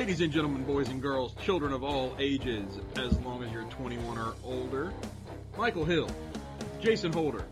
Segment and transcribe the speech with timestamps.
[0.00, 4.16] Ladies and gentlemen, boys and girls, children of all ages, as long as you're 21
[4.16, 4.94] or older,
[5.58, 6.08] Michael Hill,
[6.80, 7.44] Jason Holder,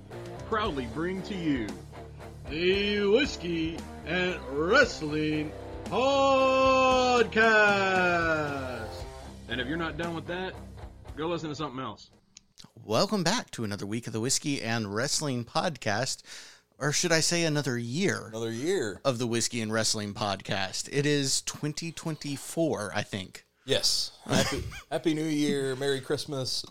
[0.48, 1.66] proudly bring to you
[2.48, 3.76] the Whiskey
[4.06, 5.52] and Wrestling
[5.84, 7.28] Podcast.
[9.50, 10.54] And if you're not done with that,
[11.18, 12.08] go listen to something else.
[12.82, 16.22] Welcome back to another week of the Whiskey and Wrestling Podcast,
[16.78, 19.00] or should I say another year Another year.
[19.04, 20.88] of the Whiskey and Wrestling Podcast.
[20.92, 23.44] It is 2024, I think.
[23.64, 24.12] Yes.
[24.26, 26.64] Happy, Happy New Year, Merry Christmas,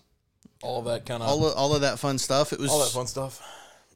[0.64, 2.54] all of that kind of All of, all of that fun stuff.
[2.54, 3.42] It was all that fun stuff.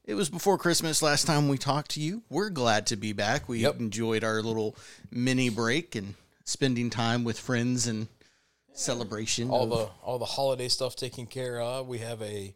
[0.05, 2.23] It was before Christmas last time we talked to you.
[2.29, 3.47] We're glad to be back.
[3.47, 3.79] We Yep.
[3.79, 4.75] enjoyed our little
[5.11, 8.07] mini break and spending time with friends and
[8.73, 9.49] celebration.
[9.49, 11.87] All of- the all the holiday stuff taken care of.
[11.87, 12.53] We have a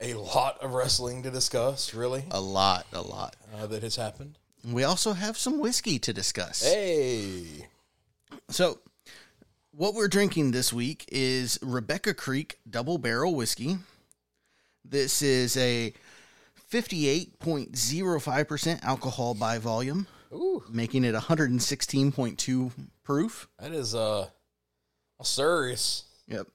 [0.00, 3.36] a lot of wrestling to discuss, really, a lot, a lot.
[3.56, 4.38] uh, that has happened.
[4.64, 6.62] We also have some whiskey to discuss.
[6.62, 7.66] Hey,
[8.50, 8.78] So,
[9.70, 13.78] what we're drinking this week is Rebecca Creek Double Barrel Whiskey.
[14.84, 15.92] This is a
[16.70, 22.72] 58.05% alcohol by volume, ooh, making it 116.2
[23.04, 23.48] proof.
[23.58, 24.28] that is uh,
[25.20, 26.04] a serious.
[26.28, 26.48] Yep.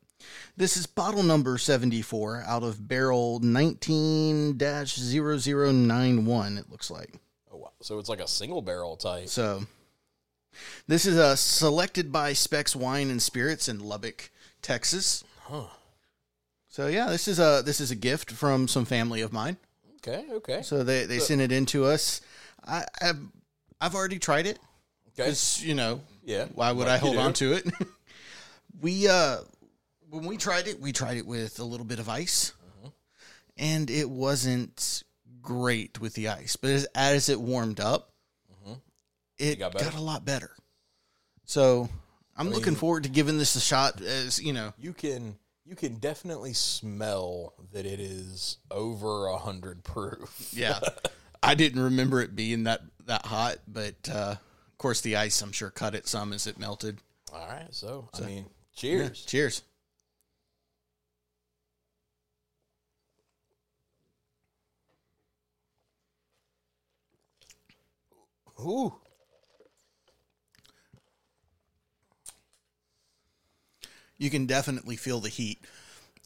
[0.58, 7.14] This is bottle number 74 out of barrel 19 0091, it looks like.
[7.54, 7.72] Oh wow!
[7.82, 9.28] So it's like a single barrel type.
[9.30, 9.64] So,
[10.88, 14.30] this is a selected by Spec's Wine and Spirits in Lubbock,
[14.62, 15.24] Texas.
[15.44, 15.66] Huh.
[16.70, 19.58] So yeah, this is a this is a gift from some family of mine.
[19.98, 20.26] Okay.
[20.32, 20.62] Okay.
[20.62, 22.22] So they they sent it in to us.
[22.66, 23.20] I I've,
[23.80, 24.58] I've already tried it
[25.10, 25.24] Okay.
[25.24, 26.46] because you know Yeah.
[26.54, 27.70] why would like I hold on to it?
[28.82, 29.38] we uh
[30.12, 32.88] when we tried it, we tried it with a little bit of ice, Mm-hmm.
[33.58, 35.04] and it wasn't
[35.42, 36.56] great with the ice.
[36.56, 38.12] But as, as it warmed up,
[39.40, 39.60] it Mm-hmm.
[39.60, 40.52] got got, a lot better.
[41.46, 41.90] So
[42.38, 44.02] I'm mean- looking forward to giving this a shot.
[44.02, 49.84] As you know, You can you can definitely smell that it is over a hundred
[49.84, 50.50] proof.
[50.54, 50.80] yeah.
[51.44, 55.52] I didn't remember it being that that hot, but uh, of course the ice I'm
[55.52, 57.00] sure cut it some as it melted.
[57.34, 57.68] All right.
[57.72, 59.64] So, I mean, Yeah, cheers.
[68.62, 68.94] Ooh.
[74.18, 75.60] You can definitely feel the heat.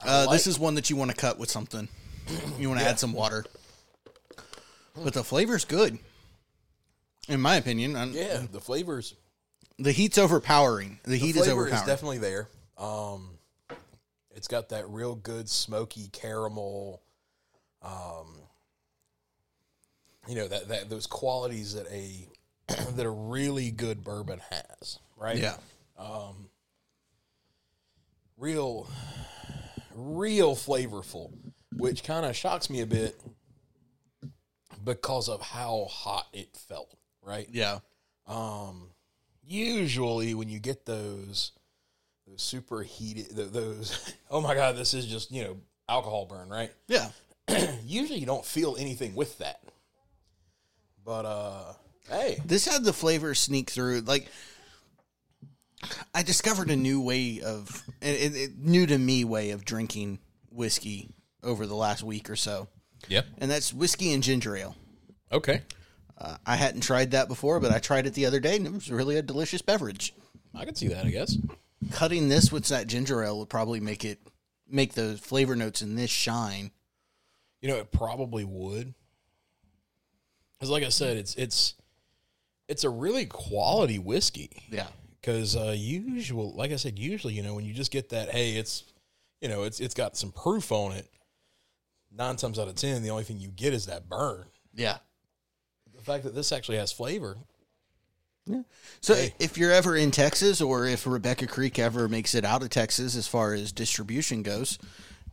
[0.05, 1.87] Uh, this is one that you want to cut with something.
[2.59, 3.45] You want to add some water,
[4.95, 5.99] but the flavor's good,
[7.29, 7.95] in my opinion.
[7.95, 9.13] I'm- Yeah, the flavors.
[9.77, 10.99] the heat's overpowering.
[11.03, 11.73] The The heat is overpowering.
[11.75, 12.47] is definitely there.
[12.79, 13.37] Um,
[14.31, 17.03] it's got that real good smoky caramel.
[17.83, 18.39] Um,
[20.27, 22.27] you know that that those qualities that a
[22.95, 25.37] that a really good bourbon has, right?
[25.37, 25.57] yeah,
[28.37, 28.87] real,
[29.93, 31.31] real flavorful,
[31.77, 33.19] which kind of shocks me a bit
[34.83, 37.47] because of how hot it felt, right?
[37.51, 37.79] yeah,
[38.27, 38.89] Um,
[39.43, 41.51] usually when you get those,
[42.27, 45.57] those super heated, those, oh my God, this is just, you know,
[45.89, 46.71] alcohol burn, right?
[46.87, 47.09] yeah.
[47.85, 49.59] usually you don't feel anything with that.
[51.05, 51.73] But, uh,
[52.09, 54.01] hey, This had the flavor sneak through.
[54.01, 54.27] Like
[56.13, 60.19] I discovered a new way of, it, it, it- new to me way of drinking
[60.49, 61.09] whiskey
[61.43, 62.67] over the last week or so,
[63.07, 63.25] yep.
[63.37, 64.75] and that's whiskey and ginger ale.
[65.31, 65.61] Okay.
[66.17, 68.73] Uh, I hadn't tried that before, but I tried it the other day, and it
[68.73, 70.13] was really a delicious beverage.
[70.55, 71.37] I can see that, I guess.
[71.91, 74.19] Cutting this with that ginger ale would probably make it
[74.67, 76.71] make the flavor notes in this shine.
[77.61, 78.95] You know, it probably would.
[80.65, 81.75] Because, like I said, it's, it's,
[82.67, 84.63] it's a really quality whiskey.
[84.71, 84.87] Yeah,
[85.21, 88.53] because uh, usual, like I said, usually you know when you just get that, hey,
[88.57, 88.83] it's
[89.41, 91.07] you know it's it's got some proof on it.
[92.11, 94.45] Nine times out of ten, the only thing you get is that burn.
[94.73, 94.97] yeah.
[95.95, 97.37] The fact that this actually has flavor,
[98.47, 98.61] Yeah.
[99.01, 99.33] So Hey.
[99.39, 103.15] if you're ever in Texas, or if Rebecca Creek ever makes it out of Texas,
[103.15, 104.77] as far as distribution goes,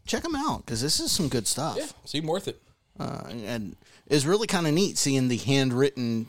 [0.07, 1.77] check them out because this is some good stuff.
[1.79, 2.61] yeah, seem worth it.
[2.99, 6.27] Uh, and it's really kind of neat seeing the handwritten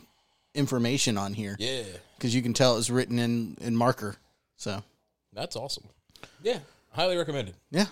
[0.56, 1.84] information on here Yeah,
[2.18, 4.16] because you can tell it's written in in marker.
[4.58, 4.84] So
[5.34, 5.84] that's awesome.
[6.42, 6.60] Yeah,
[6.92, 7.56] highly recommended.
[7.72, 7.88] yeah,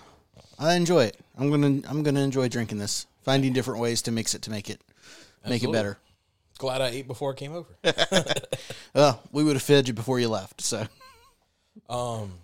[0.58, 1.16] I enjoy it.
[1.38, 4.70] I'm gonna I'm gonna enjoy drinking this, finding different ways to mix it to make
[4.70, 4.80] it
[5.46, 5.98] make it better.
[6.58, 7.68] Glad I ate before I came over.
[8.94, 10.60] Well, we would have fed you before you left.
[10.60, 10.86] So
[11.88, 12.34] um,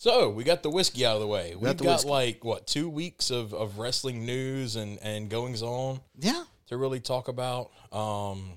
[0.00, 1.54] so we got the whiskey out of the way.
[1.54, 6.00] We've the got like what two weeks of of wrestling news and and goings on.
[6.18, 7.70] yeah, to really talk about.
[7.92, 8.52] Um,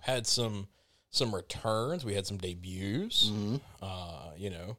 [0.00, 0.68] had some
[1.10, 2.02] some returns.
[2.02, 3.28] We had some debuts.
[3.28, 3.56] Mm-hmm.
[3.82, 4.78] Uh, you know,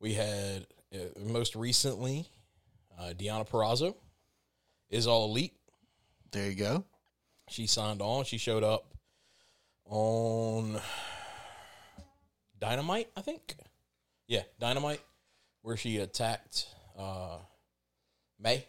[0.00, 2.26] we had uh, most recently
[2.98, 3.94] uh, Deonna Purrazzo
[4.90, 5.54] is all elite.
[6.32, 6.84] There you go.
[7.50, 8.24] She signed on.
[8.24, 8.92] She showed up
[9.84, 10.80] on
[12.58, 13.54] Dynamite, I think.
[14.26, 15.00] Yeah, Dynamite,
[15.66, 17.38] where she attacked uh,
[18.38, 18.64] May.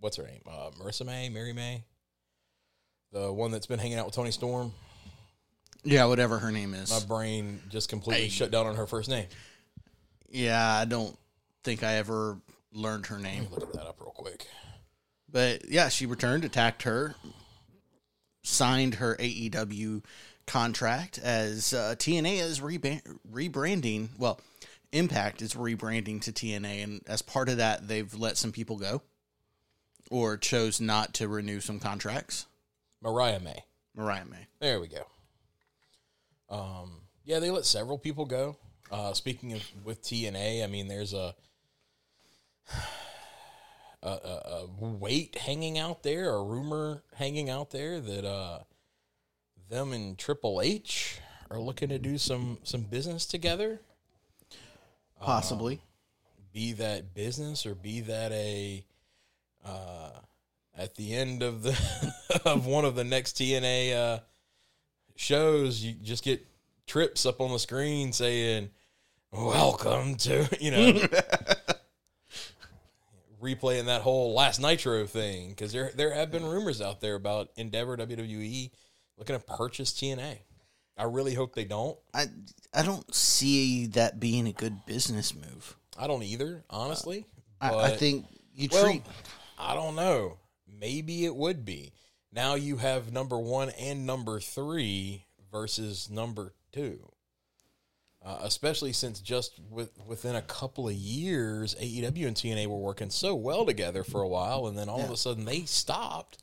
[0.00, 0.40] What's her name?
[0.48, 1.84] Uh, Marissa May, Mary May,
[3.12, 4.72] the one that's been hanging out with Toni Storm.
[5.84, 6.90] Yeah, whatever her name is.
[6.90, 8.28] My brain just completely Hey.
[8.30, 9.26] shut down on her first name.
[10.30, 11.14] yeah, I don't
[11.62, 12.38] think I ever
[12.72, 13.42] learned her Let name.
[13.42, 14.46] me look that up real quick.
[15.30, 17.16] But yeah, she returned, attacked her,
[18.44, 20.02] signed her AEW
[20.46, 24.08] contract as uh, TNA is rebranding.
[24.16, 24.40] Well,
[24.92, 29.02] Impact is rebranding to TNA, and as part of that, they've let some people go
[30.10, 32.46] or chose not to renew some contracts.
[33.02, 33.64] Mariah May.
[33.94, 34.46] Mariah May.
[34.60, 35.04] There we go.
[36.48, 38.56] Um, yeah, they let several people go.
[38.90, 41.34] Uh, speaking of with TNA, I mean, there's a
[44.02, 48.60] a, a, a weight hanging out there, a rumor hanging out there that uh,
[49.68, 51.20] them and Triple H
[51.50, 53.80] are looking to do some some business together.
[55.20, 55.80] Possibly.
[56.52, 58.84] Be that business or be that a
[59.64, 60.10] uh,
[60.76, 61.76] at the end of the
[62.44, 64.20] of one of the next TNA uh,
[65.16, 66.46] shows, you just get
[66.86, 68.70] trips up on the screen saying
[69.30, 70.92] "Welcome to," you know,
[73.42, 77.50] replaying that whole last Nitro thing because there there have been rumors out there about
[77.56, 78.70] Endeavor WWE
[79.18, 80.38] looking to purchase TNA.
[80.98, 81.96] I really hope they don't.
[82.12, 82.26] I
[82.74, 85.76] I don't see that being a good business move.
[85.96, 87.24] I don't either, honestly.
[87.60, 89.02] I, I think you Well, treat
[89.58, 90.38] I don't know.
[90.80, 91.92] Maybe it would be.
[92.32, 97.10] Now you have number one and number three versus number two.
[98.24, 103.10] Uh, especially since just with, within a couple of years, AEW and TNA were working
[103.10, 106.38] so well together for a while, and then all of a sudden they stopped.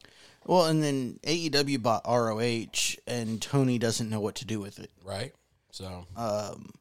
[0.46, 4.92] Well, and then AEW bought ROH, and Tony doesn't know what to do with it.
[5.04, 5.34] Right?
[5.72, 6.72] So um,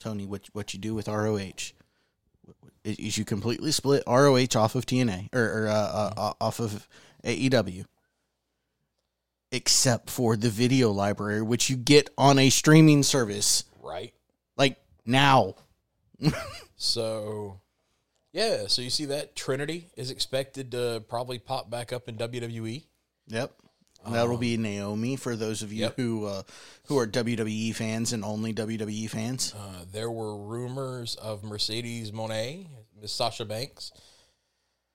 [0.00, 1.72] Tony, what what you do with ROH
[2.84, 6.88] is, is you completely split ROH off of TNA or, or uh, uh, off of
[7.24, 7.86] AEW,
[9.50, 14.12] except for the video library, which you get on a streaming service right.
[14.56, 14.76] like
[15.06, 15.54] now.
[16.82, 17.60] So
[18.32, 22.16] yeah, so you see that Trinity is expected to probably pop back up in.
[22.16, 22.84] WWE.
[23.28, 23.52] Yep.
[24.10, 25.96] That'll be Naomi for those of you Yep.
[25.96, 26.42] who uh,
[26.86, 29.54] who are WWE fans and only WWE fans.
[29.56, 32.66] Uh, there were rumors of Mercedes Moné,
[33.00, 33.92] Miss Sasha Banks,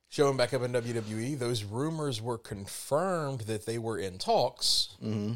[0.10, 1.39] showing back up in WWE.
[1.39, 5.34] Those rumors were confirmed that they were in talks, hmm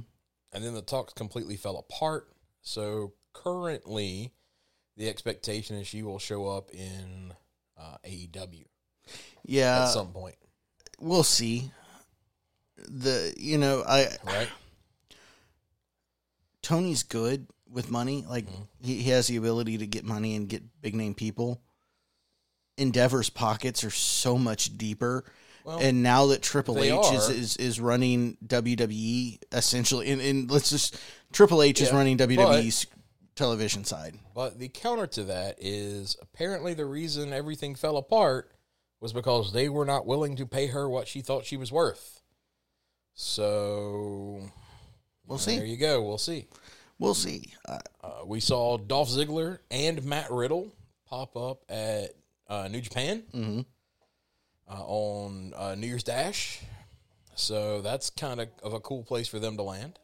[0.53, 2.27] and then the talks completely fell apart.
[2.62, 4.33] So currently,
[4.98, 7.33] the expectation is she will show up in
[7.81, 8.65] uh, AEW
[9.43, 10.35] Yeah, at some point,
[10.99, 11.71] we'll see.
[12.77, 14.47] The you know I right?
[16.61, 18.25] Tony's good with money.
[18.27, 18.63] Like Mm-hmm.
[18.85, 21.61] he, he has the ability to get money and get big name people.
[22.77, 25.23] Endeavor's pockets are so much deeper.
[25.63, 27.33] Well, and now that Triple H is, are.
[27.33, 30.99] is is running WWE essentially, and, and let's just
[31.33, 32.87] Triple H is running WWE's
[33.41, 34.19] television side.
[34.36, 38.51] But the counter to that is apparently the reason everything fell apart
[39.00, 42.21] was because they were not willing to pay her what she thought she was worth.
[43.15, 44.41] So
[45.25, 45.57] We'll see.
[45.57, 46.03] there you go.
[46.03, 46.48] We'll see.
[47.00, 47.53] We'll see.
[47.67, 50.71] Uh, Uh, we saw Dolph Ziggler and Matt Riddle
[51.05, 52.13] pop up at
[52.48, 53.65] uh, New Japan mhm.
[54.69, 56.62] uh, on uh, New Year's Dash.
[57.36, 59.98] So that's kind of of a cool place for them to land.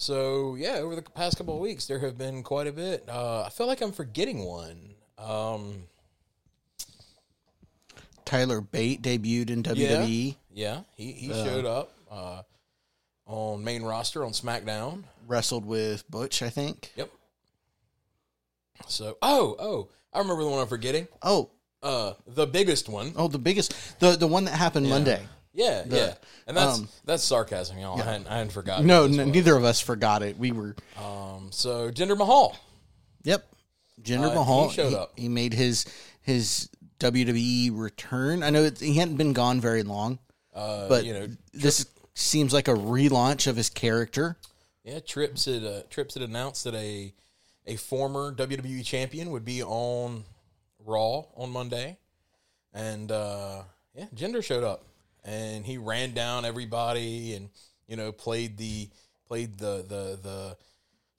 [0.00, 3.04] So yeah, over the past couple of weeks, there have been quite a bit.
[3.06, 4.94] Uh, I feel like I'm forgetting one.
[5.18, 5.82] Um,
[8.24, 9.62] Tyler Bate debuted in.
[9.62, 12.40] WWE, yeah, he he showed up uh,
[13.26, 15.04] on main roster on SmackDown.
[15.28, 16.92] wrestled with Butch, I think.
[16.96, 17.10] Yep.
[18.86, 21.08] So oh oh, I remember the one I'm forgetting.
[21.20, 21.50] Oh,
[21.82, 23.12] Uh, the biggest one.
[23.16, 25.20] oh, the biggest, the the one that happened Monday.
[25.52, 26.14] Yeah, yeah,
[26.46, 28.00] and that's um, that's sarcasm, y'all.
[28.00, 28.86] I, hadn't, I hadn't forgotten.
[28.86, 30.38] No, n- neither of us forgot it.
[30.38, 32.56] We were, Um, so Jinder Mahal.
[33.24, 33.46] yep.
[34.00, 35.12] Jinder Uh, he Mahal showed up.
[35.16, 35.86] He made his
[36.22, 36.68] his
[37.00, 38.42] WWE return.
[38.44, 40.18] I know it, he hadn't been gone very long,
[40.54, 44.36] Uh, but you know, this seems like a relaunch of his character.
[44.84, 47.12] yeah, Trips had uh, Trips had announced that a
[47.66, 50.24] a former WWE champion would be on
[50.86, 51.98] Raw on Monday,
[52.72, 53.62] and uh,
[53.94, 54.84] yeah, Jinder showed up
[55.24, 57.50] and he ran down everybody and
[57.86, 58.88] you know played the
[59.26, 60.56] played the the the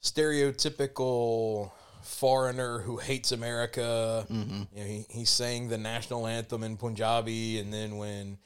[0.02, 1.70] stereotypical
[2.02, 4.26] foreigner who hates America.
[4.30, 4.62] Mm-hmm.
[4.74, 8.38] You know, he he sang the national anthem in Punjabi, and then when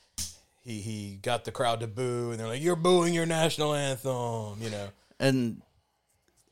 [0.62, 4.60] he he got the crowd to boo, and they're like, "You're booing your national anthem,"
[4.60, 4.88] you know.
[5.18, 5.62] And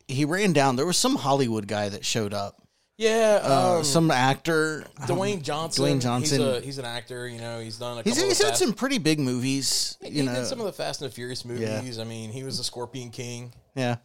[0.08, 0.76] he ran down.
[0.76, 2.63] There was some Hollywood guy that showed up.
[2.96, 4.84] Yeah, Uh, um, some actor.
[5.00, 5.84] Dwayne Johnson.
[5.84, 6.38] Dwayne Johnson.
[6.40, 7.26] He's, a, he's an actor.
[7.28, 8.12] You know, he's done a couple.
[8.12, 9.96] He's, of he's had Fast- some pretty big movies.
[10.00, 10.34] He You know.
[10.34, 11.98] did some of the Fast and the Furious movies.
[11.98, 13.52] I mean, he was the Scorpion King.
[13.74, 13.96] yeah.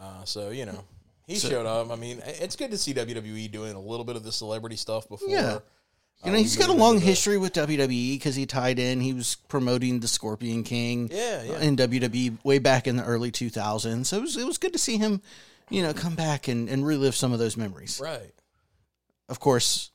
[0.00, 0.82] Uh, so you know,
[1.28, 1.92] he showed up.
[1.92, 5.08] I mean, it's good to see WWE doing a little bit of the celebrity stuff
[5.08, 5.28] before.
[5.28, 5.38] Yeah.
[5.44, 5.60] uh,
[6.24, 9.00] You know, he's got a long history with WWE because he tied in.
[9.00, 11.08] He was promoting the Scorpion King.
[11.12, 11.60] Yeah, yeah.
[11.60, 14.06] In WWE way back in the early 2000s.
[14.06, 15.22] So it was, it was good to see him,
[15.72, 18.00] you know, come back and, and relive some of those memories.
[18.02, 18.32] Right.
[19.28, 19.90] Of course,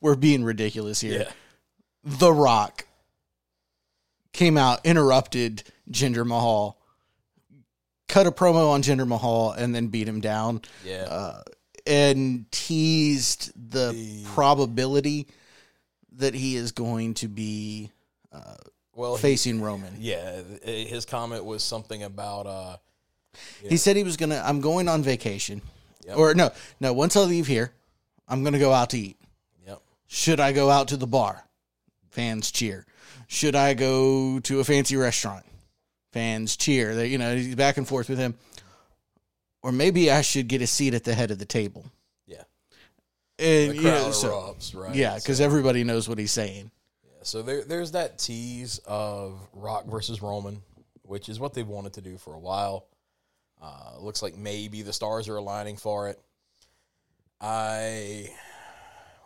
[0.00, 1.20] we're being ridiculous here.
[1.20, 1.30] Yeah.
[2.04, 2.86] The Rock
[4.32, 6.78] came out, interrupted Jinder Mahal,
[8.08, 11.02] cut a promo on Jinder Mahal, and then beat him down Yeah.
[11.02, 11.42] uh,
[11.86, 15.26] and teased the, The- probability
[16.16, 17.90] that he is going to be
[18.94, 19.94] well, he- facing Roman.
[19.98, 20.40] yeah.
[20.64, 22.76] His comment was something about uh,
[23.62, 24.42] He said he was gonna.
[24.44, 25.62] I'm going on vacation,
[26.06, 26.16] Yep.
[26.16, 26.92] or no, no.
[26.92, 27.72] Once I leave here,
[28.28, 29.16] I'm gonna go out to eat.
[29.66, 29.80] yep.
[30.08, 31.44] Should I go out to the bar?
[32.10, 32.86] Fans cheer.
[33.28, 35.44] Should I go to a fancy restaurant?
[36.12, 36.94] Fans cheer.
[36.96, 38.34] They, you know, he's back and forth with him.
[39.62, 41.84] Or maybe I should get a seat at the head of the table.
[42.26, 42.42] Yeah.
[43.38, 44.94] And The you know, so- erupts, right?
[44.94, 46.72] yeah, So- because everybody knows what he's saying.
[47.04, 47.10] Yeah.
[47.22, 50.62] So there, there's that tease of Rock versus Roman,
[51.02, 52.86] which is what they've wanted to do for a while.
[53.60, 56.18] Uh, looks like maybe the stars are aligning for it.
[57.40, 58.30] I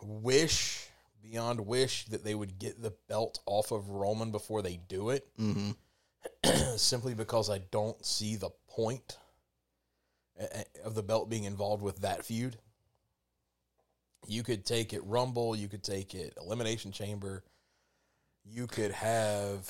[0.01, 0.87] wish,
[1.21, 5.27] beyond wish, that they would get the belt off of Roman before they do it,
[5.37, 5.71] hmm
[6.75, 9.17] simply because I don't see the point
[10.39, 12.57] eh, eh, of the belt being involved with that feud.
[14.27, 17.43] You could take it Rumble, you could take it Elimination Chamber,
[18.43, 19.69] you could have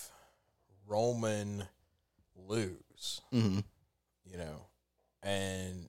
[0.87, 1.65] Roman
[2.35, 3.59] lose, hmm
[4.25, 4.67] you know,
[5.23, 5.87] and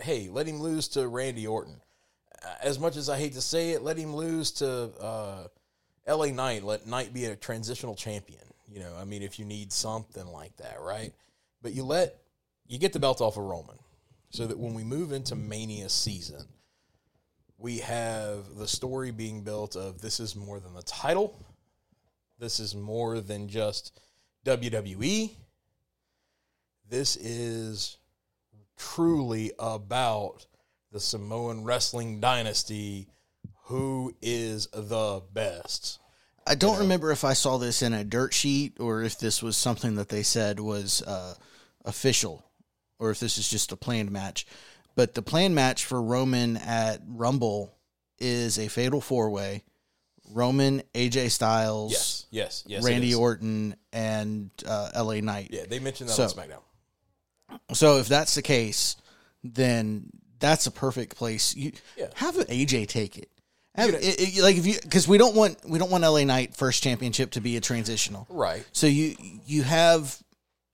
[0.00, 1.80] hey, let him lose to Randy Orton.
[2.62, 5.46] As much as I hate to say it, let him lose to uh,
[6.08, 6.64] LA Knight.
[6.64, 8.40] Let Knight be a transitional champion.
[8.66, 11.12] You know, I mean, if you need something like that, right?
[11.60, 12.16] But you let
[12.66, 13.78] you get the belt off of Roman,
[14.30, 16.46] so that when we move into Mania season,
[17.58, 21.44] we have the story being built of this is more than the title.
[22.38, 24.00] This is more than just
[24.46, 25.32] WWE.
[26.90, 27.98] This is
[28.76, 30.44] truly about
[30.90, 33.06] the Samoan wrestling dynasty.
[33.66, 36.00] Who is the best?
[36.46, 39.56] I don't remember if I saw this in a dirt sheet or if this was
[39.56, 41.34] something that they said was uh,
[41.84, 42.44] official
[42.98, 44.44] or if this is just a planned match.
[44.96, 47.72] But the planned match for Roman at Rumble
[48.18, 49.62] is a fatal four way
[50.32, 52.84] Roman, AJ Styles, Yes, yes, yes.
[52.84, 53.14] Randy.
[53.14, 55.50] Orton, and uh, LA Knight.
[55.52, 56.62] Yeah, they mentioned that So- on SmackDown.
[57.72, 58.96] So if that's the case,
[59.44, 61.54] then that's a perfect place.
[61.54, 62.08] You Yeah.
[62.14, 63.30] have AJ take it.
[63.74, 66.56] Have, it- it- like if you because we don't want we don't want LA Knight
[66.56, 68.26] first championship to be a transitional.
[68.28, 68.64] Right.
[68.72, 69.16] So you
[69.46, 70.20] you have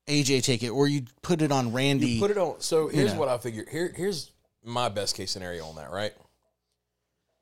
[0.09, 2.09] AJ take it, or you put it on Randy.
[2.13, 2.61] You put it on.
[2.61, 3.19] So here's know.
[3.19, 3.69] what I figured.
[3.69, 4.31] Here, here's
[4.65, 5.91] my best case scenario on that.
[5.91, 6.15] Right.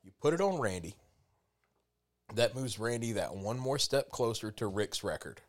[0.03, 0.97] You put it on Randy.
[2.35, 5.41] That moves Randy that one more step closer to Ric's record.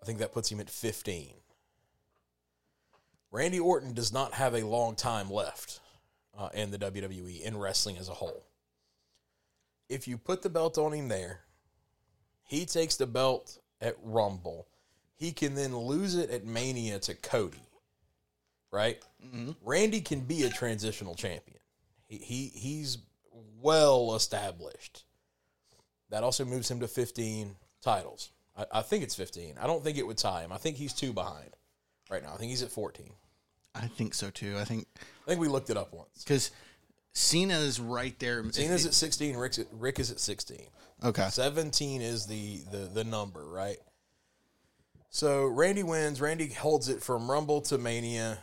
[0.00, 1.34] I think that puts him at 15.
[3.30, 5.80] Randy Orton does not have a long time left
[6.36, 8.46] uh, in the WWE in wrestling as a whole.
[9.88, 11.40] If you put the belt on him there,
[12.44, 14.66] he takes the belt at Rumble.
[15.16, 17.62] He can then lose it at Mania to Cody.
[18.72, 19.02] Right?
[19.64, 21.58] Randy can be a transitional champion.
[22.06, 22.98] He, he he's
[23.60, 25.04] well established.
[26.10, 28.30] That also moves him to 15 titles.
[28.56, 29.54] I, I think it's 15.
[29.60, 30.52] I don't think it would tie him.
[30.52, 31.50] I think he's two behind
[32.10, 32.32] right now.
[32.34, 33.10] I think he's at 14.
[33.74, 34.56] I think so too.
[34.58, 34.86] I think
[35.26, 36.24] I think we looked it up once.
[36.24, 36.50] because
[37.12, 38.44] Cena is right there.
[38.52, 39.36] Cena's at 16.
[39.36, 40.66] Ric's at, Ric is at 16.
[41.04, 41.28] okay.
[41.30, 43.78] 17 is the, the the number, right?
[45.10, 46.20] So Randy wins.
[46.20, 48.38] Randy holds it from Rumble to Mania.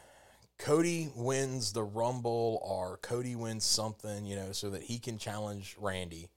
[0.60, 5.76] Cody wins the Rumble, or Cody wins something, you know, so that he can challenge
[5.80, 6.30] Randy.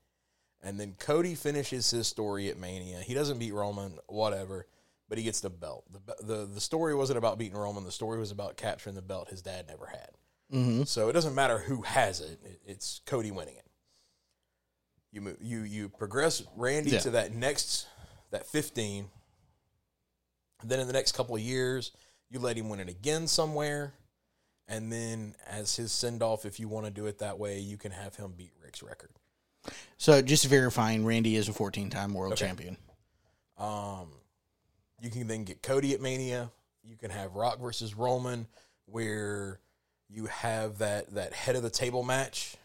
[0.62, 2.98] And then Cody finishes his story at Mania.
[3.00, 4.66] He doesn't beat Roman, whatever,
[5.08, 5.84] but he gets the belt.
[5.92, 7.84] The, the, the story wasn't about beating Roman.
[7.84, 10.10] The story was about capturing the belt his dad never had.
[10.52, 10.82] Mm-hmm.
[10.84, 13.64] So it doesn't matter who has it; it- it's Cody winning it.
[15.12, 16.98] You move, you you progress Randy Yeah.
[17.00, 17.86] to that next
[18.30, 19.08] that fifteen.
[20.64, 21.92] Then in the next couple of years,
[22.30, 23.92] You let him win it again somewhere,
[24.68, 27.76] and then as his send off, if you want to do it that way, you
[27.76, 29.10] can have him beat Ric's record.
[29.96, 32.46] So just verifying, Randy is a 14 time world Okay.
[32.46, 32.76] champion.
[33.58, 34.08] Um,
[35.00, 36.50] you can then get Cody at Mania.
[36.82, 38.46] You can have Rock versus Roman,
[38.86, 39.60] where
[40.08, 42.56] you have that that head of the table match.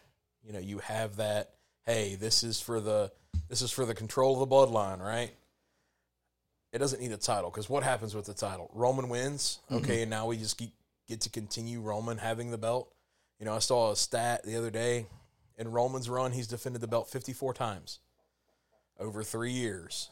[0.44, 1.50] You know, you have that.
[1.84, 3.10] Hey, this is for the
[3.48, 5.32] this is for the control of the bloodline, right?
[6.72, 8.70] It doesn't need a title because what happens with the title?
[8.72, 9.84] Roman wins, mm-hmm.
[9.84, 10.72] okay, and now we just keep,
[11.06, 12.90] get to continue Roman having the belt.
[13.38, 15.06] You know, I saw a stat the other day.
[15.58, 17.98] In Roman's run, he's defended the belt 54 times
[18.98, 20.08] over three years.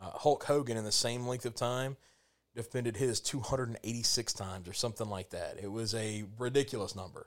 [0.00, 1.96] Uh, Hulk Hogan, in the same length of time,
[2.54, 5.56] defended his 286 times or something like that.
[5.62, 7.26] It was a ridiculous number.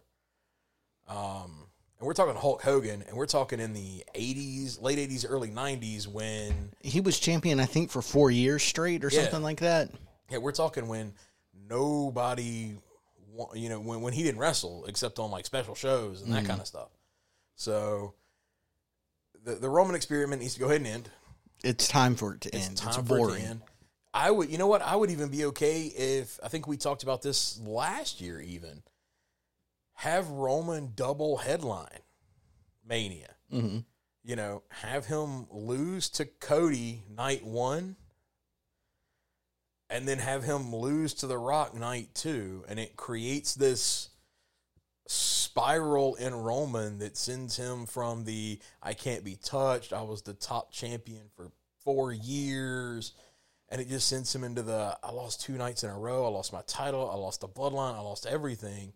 [1.07, 1.67] Um,
[1.99, 6.07] and we're talking Hulk Hogan, and we're talking in the 80s, late 80s, early 90s
[6.07, 9.23] when, He was champion, I think, for four years straight or Yeah.
[9.23, 9.91] something like that.
[10.29, 11.13] yeah, we're talking when
[11.69, 12.73] nobody,
[13.53, 16.59] you know, when, when he didn't wrestle except on like special shows and that kind
[16.61, 16.89] of stuff.
[17.55, 18.13] So
[19.43, 21.09] the, the Roman experiment needs to go ahead and end.
[21.63, 22.77] It's time for it to It's end.
[22.77, 23.35] time It's for boring.
[23.35, 23.61] it to end.
[24.13, 24.81] I would, you know what?
[24.81, 28.41] I would even be okay if I think we talked about this last year.
[28.41, 28.83] Even
[29.95, 31.99] have Roman double headline
[32.85, 33.35] Mania.
[33.49, 33.79] hmm
[34.23, 37.95] You know, have him lose to Cody night one,
[39.89, 44.09] and then have him lose to The Rock night two, and it creates this
[45.07, 49.93] spiral in Roman that sends him from the I can't be touched.
[49.93, 51.51] I was the top champion for
[51.83, 53.13] four years.
[53.69, 56.25] And it just sends him into the I lost two nights in a row.
[56.25, 57.09] I lost my title.
[57.09, 57.95] I lost the bloodline.
[57.95, 58.93] I lost everything.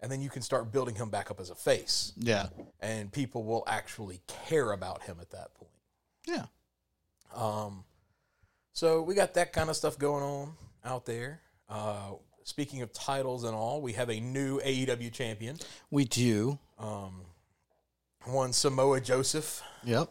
[0.00, 2.12] And then you can start building him back up as a face.
[2.18, 2.48] Yeah.
[2.80, 5.70] And people will actually care about him at that point.
[6.26, 6.44] Yeah.
[7.34, 7.84] Um,
[8.72, 10.52] so we got that kind of stuff going on
[10.84, 11.40] out there.
[11.68, 12.12] Uh,
[12.44, 15.58] speaking of titles and all, we have a new AEW champion.
[15.90, 16.58] We do.
[16.78, 17.22] Um,
[18.24, 20.10] one Samoa Joseph Yep.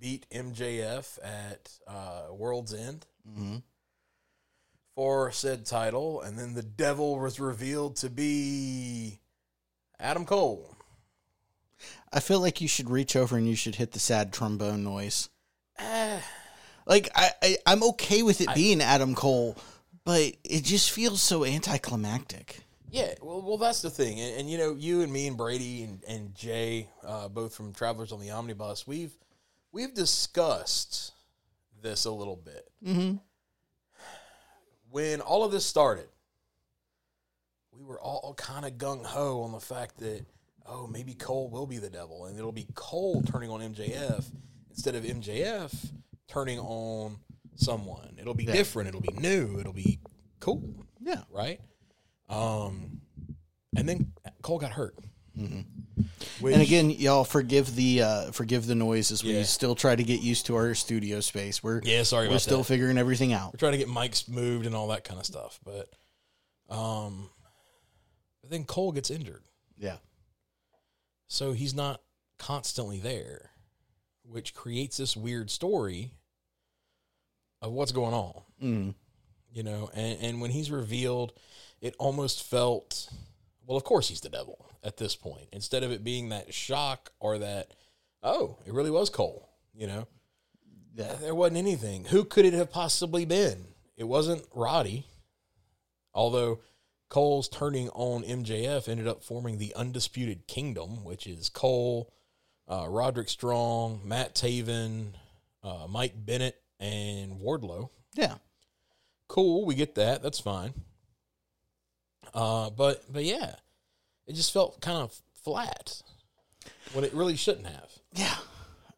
[0.00, 3.56] beat MJF at uh, World's End hmm
[4.94, 9.18] for said title, and then the devil was revealed to be
[9.98, 10.76] Adam Cole.
[12.12, 15.30] I feel like you should reach over and you should hit the sad trombone noise.
[15.78, 16.20] Eh,
[16.86, 19.56] Like I, I I'm okay with it I- being Adam Cole,
[20.04, 22.60] but it just feels so anticlimactic.
[22.90, 25.82] Yeah, well, well, that's the thing, and, and you know, you and me and Brady
[25.82, 29.16] and, and Jay, uh, both from Travelers on the Omnibus, we've
[29.72, 31.12] we've discussed
[31.82, 32.70] this a little bit.
[32.86, 33.16] Mm-hmm.
[34.90, 36.06] When all of this started,
[37.72, 40.24] we were all kind of gung ho on the fact that
[40.66, 44.24] oh, maybe Cole will be the devil, and it'll be Cole turning on MJF
[44.70, 45.90] instead of MJF
[46.28, 47.16] turning on
[47.56, 48.16] someone.
[48.18, 48.52] It'll be Yeah.
[48.52, 48.88] different.
[48.88, 49.58] It'll be new.
[49.60, 50.00] It'll be
[50.40, 50.62] cool.
[51.00, 51.22] Yeah.
[51.30, 51.60] right?
[52.28, 53.00] Um,
[53.76, 54.12] and then
[54.42, 54.96] Cole got hurt.
[56.40, 59.42] Which, And again, y'all forgive the uh, forgive the noise as we Yeah.
[59.42, 61.62] still try to get used to our studio space.
[61.62, 62.64] We're yeah, sorry we're still that.
[62.64, 63.52] figuring everything out.
[63.52, 65.90] We're trying to get mics moved and all that kind of stuff, but
[66.68, 67.30] um,
[68.40, 69.42] but then Cole gets injured,
[69.76, 69.96] Yeah.
[71.28, 72.00] so he's not
[72.38, 73.50] constantly there,
[74.22, 76.12] which creates this weird story
[77.64, 78.42] of what's going on.
[78.62, 78.94] Mm.
[79.52, 81.32] you know and, and when he's revealed
[81.80, 83.08] it almost felt
[83.66, 87.10] well of course he's the devil at this point instead of it being that shock
[87.20, 87.72] or that
[88.22, 90.06] oh it really was cole you know
[90.94, 91.14] Yeah.
[91.20, 95.06] there wasn't anything who could it have possibly been it wasn't roddy
[96.14, 96.60] although
[97.10, 102.12] cole's turning on mjf ended up forming the undisputed kingdom which is cole
[102.68, 105.12] uh, roderick strong matt taven
[105.62, 108.34] uh, mike bennett and wardlow Yeah.
[109.28, 110.74] cool we get that that's fine
[112.32, 113.54] uh but but yeah
[114.26, 116.00] it just felt kind of flat
[116.92, 118.36] when it really shouldn't have Yeah.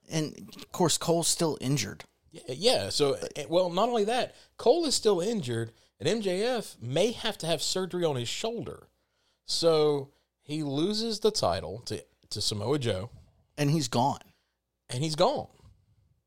[0.09, 2.05] And of course, Cole's still injured.
[2.31, 7.11] yeah, yeah so eh, well not only that cole is still injured and mjf may
[7.13, 8.87] have to have surgery on his shoulder
[9.47, 10.11] so
[10.43, 13.11] he loses the title to to samoa joe
[13.59, 14.21] and he's gone.
[14.91, 15.49] and he's gone.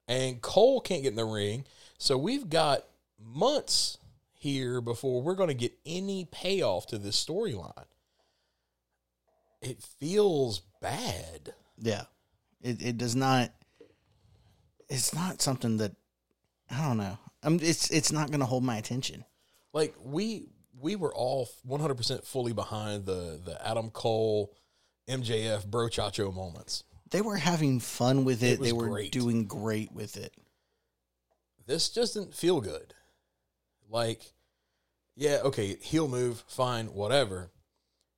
[0.09, 1.65] And Cole can't get in the ring.
[1.99, 2.83] So we've got
[3.23, 3.99] months
[4.33, 7.85] here before we're going to get any payoff to this storyline.
[9.61, 11.53] It feels bad.
[11.77, 12.03] Yeah.
[12.61, 13.51] It it does not
[14.89, 15.91] it's not something that
[16.71, 17.17] I don't know.
[17.43, 19.25] I'm it's it's not going to hold my attention.
[19.73, 20.47] Like we
[20.81, 24.55] we were all 100% fully behind the the Adam Cole
[25.07, 26.83] MJF bro chacho moments.
[27.11, 28.53] They were having fun with it.
[28.53, 29.11] It they were great.
[29.11, 30.33] doing great with it.
[31.65, 32.93] This just didn't feel good.
[33.89, 34.33] Like
[35.19, 37.51] yeah, okay, heel move, fine, whatever.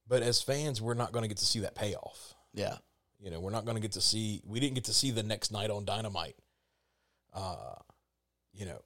[0.07, 2.35] But as fans, we're not going to get to see that payoff.
[2.53, 2.75] Yeah.
[3.19, 4.41] You know, we're not going to get to see.
[4.45, 6.35] We didn't get to see the next night on Dynamite.
[7.33, 7.75] Uh,
[8.53, 8.81] you know,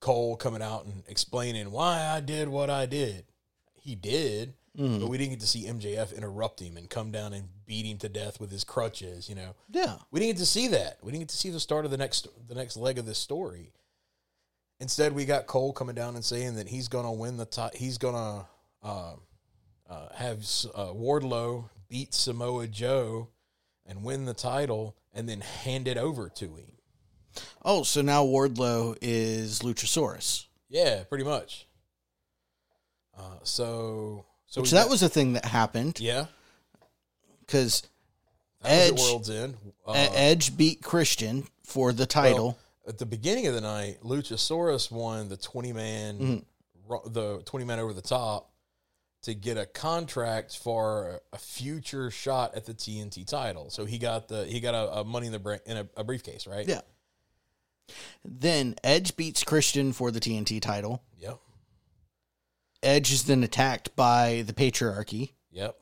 [0.00, 3.24] Cole coming out and explaining why I did what I did.
[3.72, 5.00] He did, Mhm.
[5.00, 7.98] but we didn't get to see MJF interrupt him and come down and beat him
[7.98, 9.28] to death with his crutches.
[9.28, 9.98] You know, Yeah.
[10.10, 10.98] we didn't get to see that.
[11.02, 13.18] We didn't get to see the start of the next the next leg of this
[13.18, 13.72] story.
[14.80, 17.76] Instead, we got Cole coming down and saying that he's going to win the ti-
[17.78, 18.46] he's going to
[18.82, 19.16] uh,
[19.88, 20.38] uh, have
[20.74, 23.28] uh, Wardlow beat Samoa Joe
[23.86, 26.72] and win the title, and then hand it over to him.
[27.62, 30.46] Oh, so now Wardlow is Luchasaurus.
[30.68, 31.68] Yeah, pretty much.
[33.16, 36.26] Uh, so, so Which we that was a thing that happened yeah.
[37.40, 37.82] because
[38.64, 39.56] Edge- World's End.
[39.84, 42.56] Uh, Edge beat Christian for the title.
[42.86, 46.18] at the beginning of the night, Luchasaurus won the twenty man,
[46.86, 47.12] Mm-hmm.
[47.12, 48.52] the twenty man over the top,
[49.22, 53.70] to get a contract for a future shot at the TNT title.
[53.70, 56.46] So he got the he got a, a money in the in a, a briefcase,
[56.46, 56.68] right?
[56.68, 56.82] yeah.
[58.24, 61.02] Then Edge beats Christian for the TNT title.
[61.18, 61.38] Yep.
[62.84, 65.32] Edge is then attacked by the patriarchy.
[65.50, 65.76] Yep.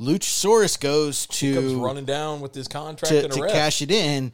[0.00, 3.52] Luchasaurus goes He comes to running down with his contract to, and a to ref.
[3.52, 4.32] cash it in.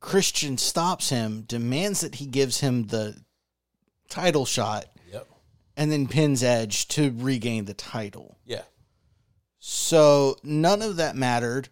[0.00, 3.16] Christian stops him, demands that he gives him the
[4.08, 5.28] title shot, Yep.
[5.76, 8.36] and then pins Edge to regain the title.
[8.44, 8.62] Yeah.
[9.58, 11.68] So none of that mattered.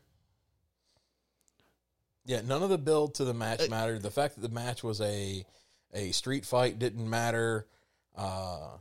[2.24, 4.02] Yeah, none of the build to the Uh, match mattered.
[4.02, 5.44] The fact that the match was a
[5.92, 7.66] a street fight didn't matter.
[8.14, 8.76] Uh,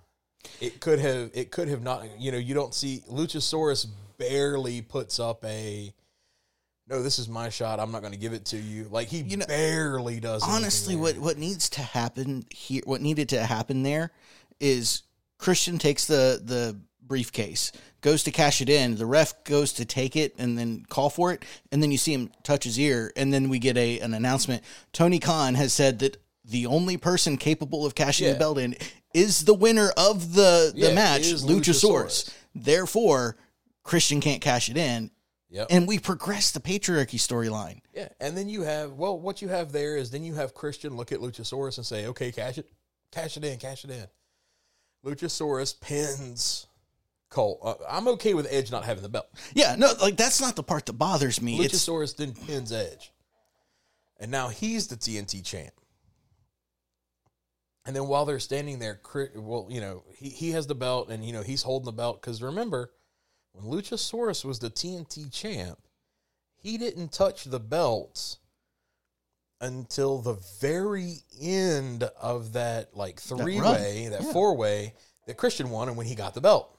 [0.62, 2.06] it could have it could have not.
[2.20, 5.94] You know, you don't see Luchasaurus barely puts up a.
[6.88, 7.80] No, this is my shot.
[7.80, 8.86] I'm not going to give it to you.
[8.90, 10.44] Like he You know, barely does.
[10.44, 14.12] Honestly, what what needs to happen here, what needed to happen there,
[14.60, 15.04] is
[15.38, 17.72] Christian takes the the briefcase,
[18.02, 18.96] goes to cash it in.
[18.96, 22.14] The ref goes to take it and then call for it, and then you see
[22.14, 24.64] him touch his ear, and then we get a an announcement.
[24.94, 26.18] Tony Khan has said that
[26.50, 28.34] the only person capable of cashing Yeah.
[28.34, 28.76] the belt in
[29.14, 31.46] is the winner of the the Yeah, match, Luchasaurus.
[31.46, 32.30] Luchasaurus.
[32.56, 33.38] Therefore,
[33.84, 35.12] Christian can't cash it in,
[35.50, 35.68] Yep.
[35.72, 37.82] and we progress the patriarchy storyline.
[37.94, 40.96] Yeah, and then you have well, what you have there is then you have Christian
[40.96, 42.68] look at Luchasaurus and say, "Okay, cash it,
[43.12, 44.08] cash it in, cash it in."
[45.06, 46.68] Luchasaurus pins
[47.30, 47.60] Cole.
[47.64, 49.28] Uh, I'm okay with Edge not having the belt.
[49.54, 51.60] Yeah, no, like that's not the part that bothers me.
[51.64, 53.12] It's Luchasaurus then pins Edge,
[54.20, 55.74] and now he's the TNT champ.
[57.90, 59.02] And then while they're standing there,
[59.36, 62.22] well, you know, he, he has the belt, and you know he's holding the belt
[62.22, 62.92] because remember,
[63.52, 65.80] when Luchasaurus was the TNT champ,
[66.56, 68.38] he didn't touch the belt
[69.60, 74.34] until the very end of that like three way, that, yeah.
[74.34, 74.94] four way
[75.26, 76.78] that Christian won, and when he got the belt.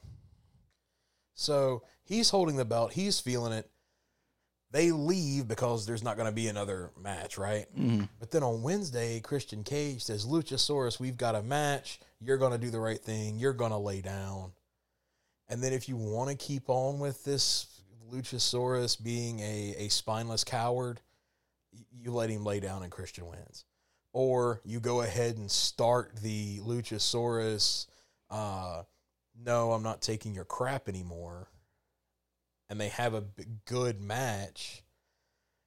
[1.35, 3.69] So he's holding the belt, he's feeling it.
[4.73, 7.67] They leave because there's not going to be another match, right?
[7.77, 8.09] Mhm.
[8.21, 11.99] But then on Wednesday, Christian Cage says, Luchasaurus, we've got a match.
[12.21, 13.39] You're going to do the right thing.
[13.39, 14.53] You're going to lay down.
[15.49, 17.67] And then if you want to keep on with this
[18.13, 21.01] Luchasaurus being a, a spineless coward,
[21.93, 23.65] you let him lay down and Christian wins.
[24.13, 27.87] Or you go ahead and start the Luchasaurus,
[28.31, 28.83] uh,
[29.45, 31.49] no, I'm not taking your crap anymore.
[32.71, 33.25] And they have a
[33.67, 34.83] good match.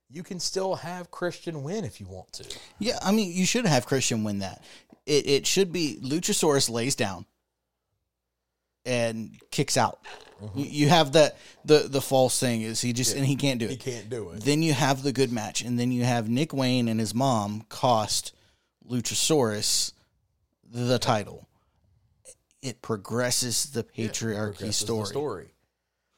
[0.09, 2.57] You can still have Christian win if you want to.
[2.79, 2.97] yeah.
[3.03, 4.63] I mean, you should have Christian win that.
[5.05, 7.25] It it should be Luchasaurus lays down
[8.85, 9.99] and kicks out.
[10.41, 10.59] Mm-hmm.
[10.59, 13.65] You, you have that the the false thing is he just and he can't do
[13.65, 13.71] it.
[13.71, 14.41] He can't do it.
[14.41, 17.65] Then you have the good match, and then you have Nick Wayne and his mom
[17.69, 18.33] cost
[18.89, 19.93] Luchasaurus
[20.69, 21.47] the title.
[22.61, 25.52] It progresses the patriarchy Progresses the story.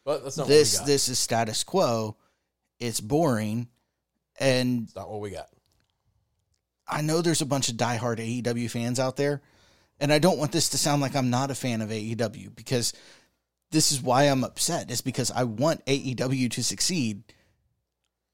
[0.05, 0.87] But that's not This what we got.
[0.87, 2.15] this is status quo.
[2.79, 3.67] It's boring,
[4.39, 5.49] and It's not what we got.
[6.87, 9.41] I know there's a bunch of diehard AEW fans out there,
[9.99, 12.93] and I don't want this to sound like I'm not a fan of AEW because
[13.71, 14.91] this is why I'm upset.
[14.91, 17.23] Is because I want AEW to succeed.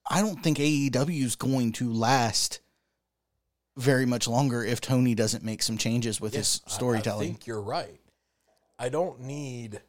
[0.10, 2.60] I don't think AEW is going to last
[3.78, 7.28] very much longer if Tony doesn't make some changes with his I- I storytelling.
[7.30, 8.02] think you're right.
[8.78, 9.82] I don't need.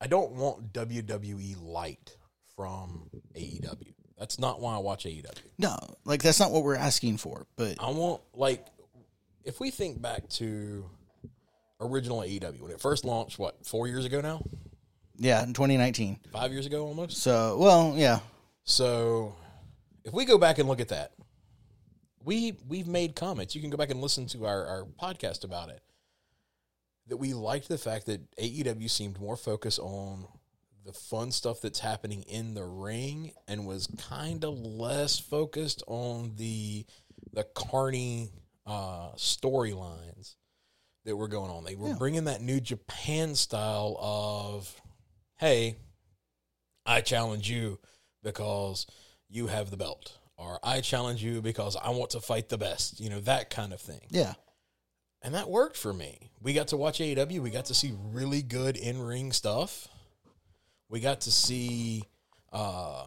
[0.00, 2.16] I don't want WWE light
[2.56, 3.92] from AEW.
[4.18, 5.36] That's not why I watch AEW.
[5.58, 7.46] no, like that's not what we're asking for.
[7.56, 8.66] But I want like
[9.44, 10.84] if we think back to
[11.80, 14.42] original AEW when it first launched, what four years ago now,
[15.16, 16.18] yeah, in 2019.
[16.32, 17.16] five years ago almost.
[17.18, 18.20] So well, yeah,
[18.64, 19.34] So
[20.04, 21.12] if we go back and look at that,
[22.24, 23.54] we we've made comments.
[23.54, 25.80] You can go back and listen to our, our podcast about it.
[27.10, 30.26] That we liked the fact that AEW seemed more focused on
[30.84, 36.32] the fun stuff that's happening in the ring and was kind of less focused on
[36.36, 36.86] the
[37.32, 38.30] the carny
[38.66, 40.36] uh, storylines
[41.04, 41.64] that were going on.
[41.64, 41.94] They were Yeah.
[41.98, 44.80] bringing that new Japan style of,
[45.38, 45.76] hey,
[46.86, 47.78] I challenge you
[48.22, 48.86] because
[49.28, 53.00] you have the belt, or I challenge you because I want to fight the best.
[53.00, 54.34] You know that kind of thing Yeah.
[55.22, 56.30] And that worked for me.
[56.42, 57.40] We got to watch AEW.
[57.40, 59.88] We got to see really good in ring stuff.
[60.88, 62.04] We got to see,
[62.52, 63.04] uh,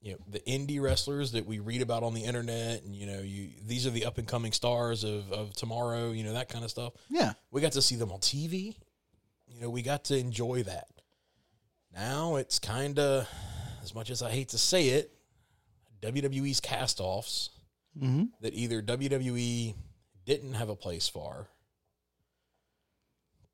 [0.00, 3.20] you know, the indie wrestlers that we read about on the internet, and you know,
[3.20, 6.12] you these are the up and coming stars of of tomorrow.
[6.12, 6.92] You know that kind of stuff.
[7.08, 7.32] Yeah.
[7.50, 8.76] We got to see them on TV.
[9.48, 10.88] You know, we got to enjoy that.
[11.94, 13.28] Now it's kind of,
[13.82, 15.12] as much as I hate to say it,
[16.02, 17.50] WWE's cast offs
[17.96, 18.24] Mm-hmm.
[18.40, 19.76] that either WWE
[20.24, 21.48] didn't have a place for,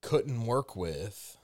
[0.00, 1.36] couldn't work with,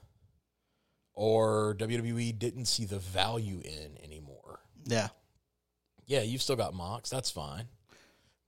[1.13, 4.59] or WWE didn't see the value in anymore.
[4.85, 5.09] Yeah.
[6.05, 7.65] Yeah, you've still got Mox, that's fine.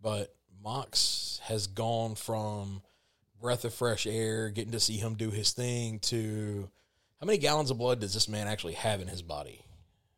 [0.02, 2.82] But Mox has gone from
[3.42, 6.70] breath of fresh air, getting to see him do his thing, to
[7.20, 9.62] how many gallons of blood does this man actually have in his body?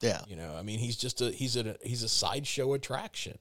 [0.02, 0.22] Yeah.
[0.28, 3.38] You know, I mean, he's just a he's a he's a sideshow attraction.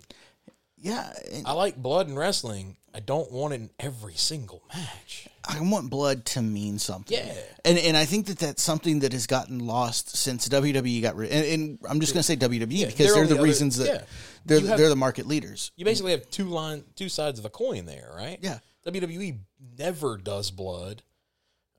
[0.81, 1.13] Yeah.
[1.33, 2.77] and I like blood in wrestling.
[2.93, 5.29] I don't want it in every single match.
[5.49, 7.17] I want blood to mean something.
[7.17, 7.33] Yeah.
[7.65, 11.31] And and I think that that's something that has gotten lost since WWE got rid.
[11.31, 13.77] And, and I'm just going to say WWE because they're they're, the, the other- reasons
[13.79, 14.03] that yeah.
[14.45, 15.71] they're have- they're the market leaders.
[15.77, 18.39] You basically have two line two sides of the coin there, right?
[18.43, 18.59] Yeah.
[18.87, 19.39] WWE
[19.79, 21.03] never does blood.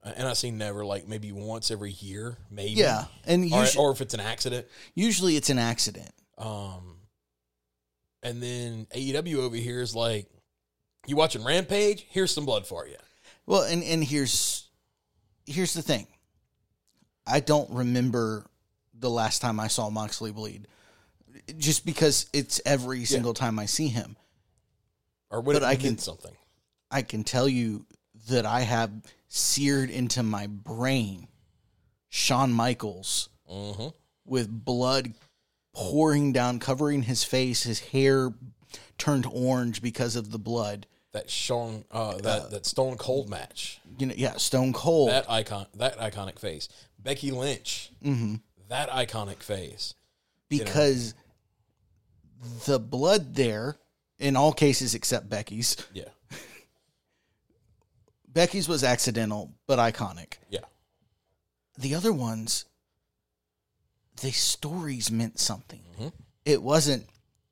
[0.04, 2.72] Uh, And I say never, like maybe once every year, maybe.
[2.80, 4.66] Yeah, and Or, or if it's an accident.
[4.96, 6.12] usually it's an accident.
[6.38, 6.98] Um,
[8.24, 10.28] and then AEW over here is like,
[11.08, 12.06] you watching Rampage?
[12.10, 12.96] Here's some blood for you.
[13.46, 14.70] Well, and and here's
[15.46, 16.08] here's the thing.
[17.26, 18.46] I don't remember
[18.94, 20.68] the last time I saw Moxley bleed,
[21.58, 24.16] just because it's every single time I see him.
[25.30, 26.36] Or when But it I can- something.
[26.92, 27.86] I can tell you
[28.28, 28.92] that I have
[29.30, 31.28] seared into my brain
[32.10, 33.88] Shawn Michaels Mm-hmm.
[34.26, 35.14] with blood
[35.74, 38.34] pouring down, covering his face, his hair
[38.98, 40.88] turned orange because of the blood.
[41.14, 43.82] That Shawn, uh, that that Stone Cold match.
[43.98, 45.10] You know, yeah, Stone Cold.
[45.10, 46.70] That icon, that iconic face.
[47.00, 47.92] Becky Lynch.
[48.02, 48.36] hmm
[48.70, 49.94] That iconic face.
[50.48, 51.14] because
[52.66, 53.76] the blood there,
[54.20, 56.06] in all cases except Becky's, Yeah.
[58.28, 60.36] Becky's was accidental but iconic.
[60.50, 60.60] Yeah.
[61.78, 62.66] The other ones,
[64.22, 65.82] the stories meant something.
[66.00, 66.14] Mhm.
[66.46, 67.08] It wasn't,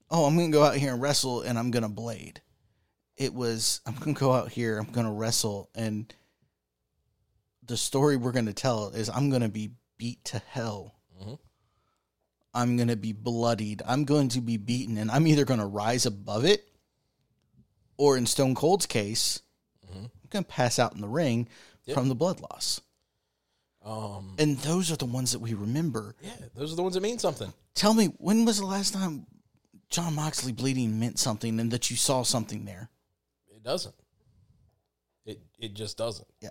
[0.09, 2.41] oh, I'm going to go out here and wrestle and I'm going to blade.
[3.17, 6.13] It was, I'm going to go out here, I'm going to wrestle, and
[7.63, 10.95] the story we're going to tell is I'm going to be beat to hell.
[11.21, 11.37] Mhm.
[12.53, 13.81] I'm going to be bloodied.
[13.85, 16.65] I'm going to be beaten, and I'm either going to rise above it,
[17.97, 19.41] or in Stone Cold's case,
[19.85, 20.05] Mhm.
[20.05, 21.47] I'm going to pass out in the ring
[21.85, 21.95] Yep.
[21.95, 22.79] from the blood loss.
[23.83, 26.15] Um, And those are the ones that we remember.
[26.21, 27.51] yeah, those are the ones that mean something.
[27.75, 29.25] Tell me, when was the last time
[29.89, 32.89] Jon Moxley bleeding meant something and that you saw something there?
[33.55, 33.95] It doesn't.
[35.25, 36.27] It it just doesn't.
[36.41, 36.49] Yeah.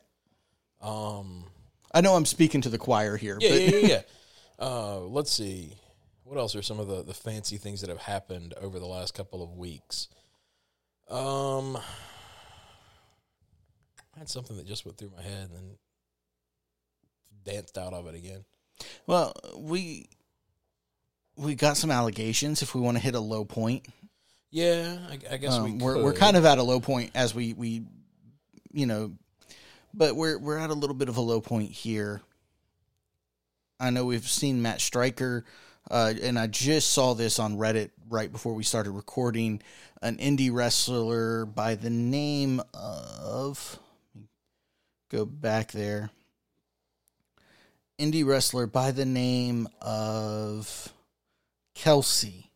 [0.80, 1.44] Um.
[1.92, 3.86] I know I'm speaking to the choir here, Yeah, but yeah, yeah.
[3.88, 4.02] yeah.
[4.58, 5.72] Uh, let's see.
[6.24, 9.14] What else are some of the, the fancy things that have happened over the last
[9.14, 10.08] couple of weeks?
[11.08, 11.78] Um,
[14.14, 15.78] I had something that just went through my head and then
[17.44, 18.44] danced out of it again.
[19.06, 20.08] well, we
[21.36, 22.62] we got some allegations.
[22.62, 23.86] If we want to hit a low point,
[24.50, 27.34] Yeah, I, I guess we um, we're we're kind of at a low point as
[27.34, 27.84] we we
[28.72, 29.12] you know,
[29.94, 32.20] but we're we're at a little bit of a low point here.
[33.80, 35.44] I know we've seen Matt Striker,
[35.90, 39.62] uh, and I just saw this on Reddit right before we started recording.
[40.02, 43.78] An indie wrestler by the name of
[45.10, 46.10] go back there.
[47.98, 50.92] Indie wrestler by the name of
[51.74, 52.50] Kelsey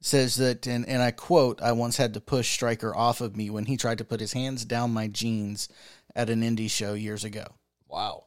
[0.00, 3.50] says that, and, and I quote, I once had to push Striker off of me
[3.50, 5.68] when he tried to put his hands down my jeans
[6.14, 7.44] at an indie show years ago
[7.90, 8.24] wow.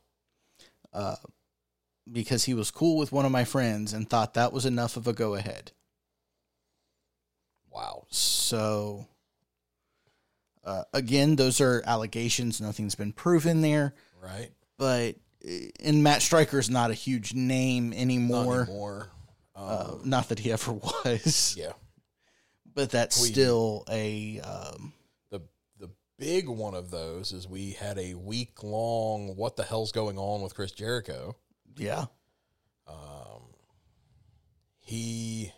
[0.93, 1.15] uh,
[2.11, 5.07] because he was cool with one of my friends and thought that was enough of
[5.07, 5.71] a go ahead.
[7.71, 8.05] Wow.
[8.09, 9.07] So,
[10.63, 12.61] uh, again, those are allegations.
[12.61, 13.95] Nothing's been proven there.
[14.21, 14.51] Right.
[14.77, 15.15] But,
[15.79, 18.62] and Matt Striker's not a huge name Not anymore.
[18.63, 19.10] anymore.
[19.56, 20.71] Um, Uh, not that he ever
[21.06, 21.73] was, yeah.
[22.73, 24.39] but that's We- still a.
[24.39, 24.93] Um,
[25.29, 25.41] The
[25.77, 30.17] the big one of those is we had a week long what the hell's going
[30.17, 31.36] on with Chris Jericho.
[31.77, 32.06] Yeah.
[32.88, 33.53] Um
[34.79, 35.51] He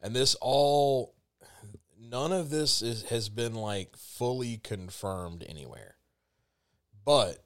[0.00, 1.14] and this all
[1.98, 5.96] none of this is has been like fully confirmed anywhere.
[7.04, 7.38] But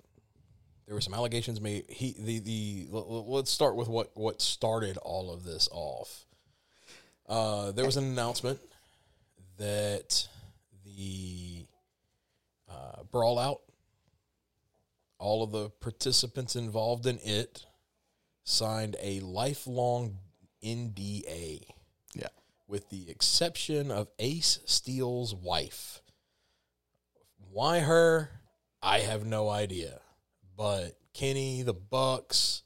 [0.91, 5.33] there were some allegations made he the the let's start with what what started all
[5.33, 6.27] of this off.
[7.29, 8.59] Uh there was an announcement
[9.57, 10.27] that
[10.85, 11.65] the
[12.69, 13.61] uh, brawl out
[15.21, 17.67] all of the participants involved in it
[18.43, 20.19] signed a lifelong
[20.61, 21.67] NDA
[22.17, 22.27] Yeah.
[22.67, 26.03] with the exception of Ace Steele's wife.
[27.53, 28.31] Why her?
[28.83, 30.01] I have no idea.
[30.61, 32.61] But Kenny, the Bucks,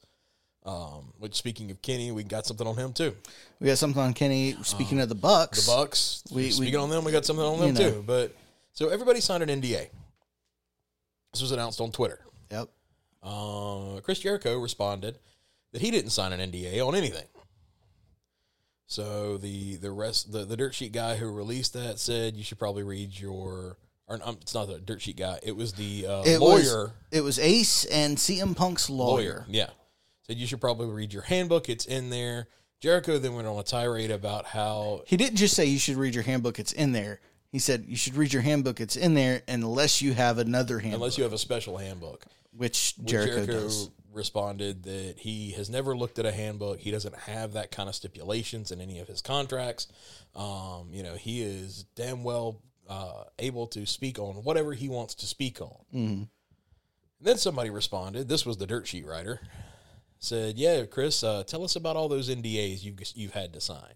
[0.65, 3.15] um, which speaking of Kenny, we got something on him too.
[3.61, 4.57] We got something on Kenny.
[4.63, 7.57] Speaking of the Bucks, The Bucks, We- speaking we- on them, we got something on
[7.57, 7.91] them know.
[7.91, 8.03] too.
[8.05, 8.35] But
[8.73, 9.87] so everybody signed an NDA.
[11.31, 12.19] This was announced on Twitter.
[12.51, 12.67] Yep.
[13.23, 15.17] Uh, Chris Jericho responded
[15.71, 17.27] that he didn't sign an NDA on anything.
[18.87, 22.59] So the the rest the, the dirt sheet guy who released that said you should
[22.59, 26.23] probably read your or um, it's not the dirt sheet guy it was the uh,
[26.23, 29.13] It lawyer was it was Ace and CM Punk's lawyer.
[29.13, 29.69] lawyer yeah
[30.27, 32.47] said you should probably read your handbook it's in there.
[32.81, 36.13] Jericho then went on a tirade about how He didn't just say you should read
[36.13, 36.59] your handbook.
[36.59, 37.19] It's in there.
[37.51, 38.81] He said you should read your handbook.
[38.81, 42.93] It's in there unless you have another handbook, unless you have a special handbook which
[42.97, 43.89] Well, Jericho, does.
[44.13, 46.79] responded that he has never looked at a handbook.
[46.79, 49.87] He doesn't have that kind of stipulations in any of his contracts.
[50.35, 55.15] Um, you know, he is damn well uh, able to speak on whatever he wants
[55.15, 55.85] to speak on.
[55.93, 56.23] Mm-hmm.
[57.21, 58.27] then somebody responded.
[58.27, 59.39] This was the dirt sheet writer.
[60.19, 63.93] Said, "Yeah, Chris, uh, tell us about all those NDAs you've you've had to sign."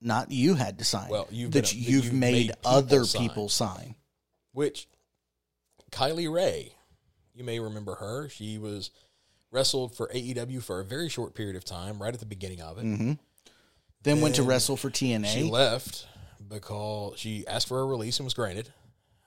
[0.00, 1.08] Not you had to sign.
[1.08, 3.22] Well, you've that that you've, you've made, made people other sign.
[3.22, 3.94] people sign.
[4.52, 4.88] which
[5.90, 6.72] Kylie Rae,
[7.34, 8.28] you may remember her.
[8.28, 8.90] She was
[9.50, 12.78] wrestled for AEW for a very short period of time, right at the beginning of
[12.78, 12.84] it.
[12.84, 13.12] Mm-hmm.
[14.02, 15.26] Then went to wrestle for TNA.
[15.26, 16.06] She left
[16.48, 18.72] because she asked for a release and was granted.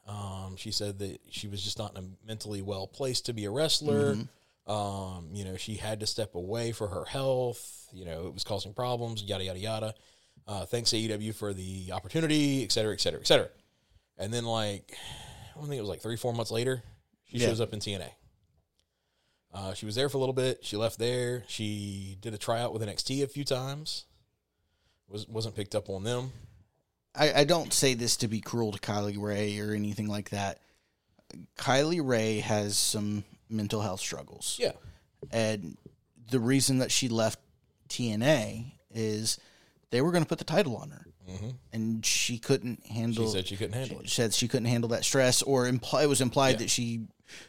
[0.07, 3.45] Um, she said that she was just not in a mentally well placed to be
[3.45, 4.17] a wrestler.
[4.65, 7.87] Um, you know, she had to step away for her health.
[7.93, 9.23] You know, it was causing problems.
[9.23, 9.93] Yada yada yada.
[10.47, 13.49] Uh, thanks AEW for the opportunity, et cetera, et cetera, et cetera.
[14.17, 14.95] And then like,
[15.55, 16.81] I think it was like three, four months later,
[17.25, 17.47] she Yeah.
[17.47, 18.09] shows up in TNA.
[19.53, 20.59] Uh, she was there for a little bit.
[20.63, 21.43] She left there.
[21.47, 24.05] She did a tryout with NXT a few times.
[25.07, 26.31] Was wasn't picked up on them.
[27.15, 30.59] I, I don't say this to be cruel to Kylie Rae or anything like that.
[31.57, 34.57] Kylie Rae has some mental health struggles.
[34.59, 34.71] Yeah,
[35.31, 35.77] And
[36.29, 37.39] the reason that she left
[37.89, 39.37] TNA is
[39.91, 41.05] they were going to put the title on her.
[41.29, 41.49] Mm-hmm.
[41.73, 44.09] And she couldn't handle she said she couldn't handle she it.
[44.09, 46.57] said she couldn't handle that stress or imply, it was implied Yeah.
[46.57, 47.01] that she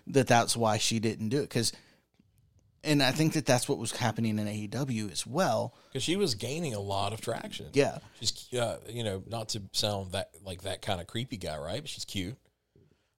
[0.08, 1.72] that that's why she didn't do it cuz
[2.84, 5.74] and I think that that's what was happening in AEW as well.
[5.88, 7.66] because she was gaining a lot of traction.
[7.72, 7.98] Yeah.
[8.20, 11.80] she's uh, you know not to sound that like that kind of creepy guy, right?
[11.82, 12.36] But she's cute.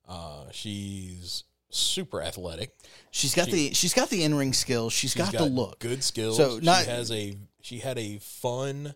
[0.08, 2.70] Uh, she's super athletic.
[3.10, 4.92] She's got the she's got the in-ring skills.
[4.92, 5.78] She's got, the look.
[5.78, 6.36] good skills.
[6.36, 8.94] So, not- she has a she had a fun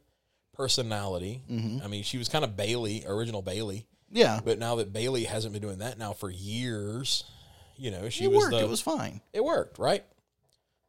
[0.52, 1.42] personality.
[1.50, 1.84] Mm-hmm.
[1.84, 3.86] I mean, she was kind of Bayley, original Bayley.
[4.10, 4.40] Yeah.
[4.44, 7.24] But now that Bayley hasn't been doing that now for years,
[7.76, 8.50] you know, she it was worked.
[8.52, 9.20] the it was fine.
[9.32, 10.04] it worked, right?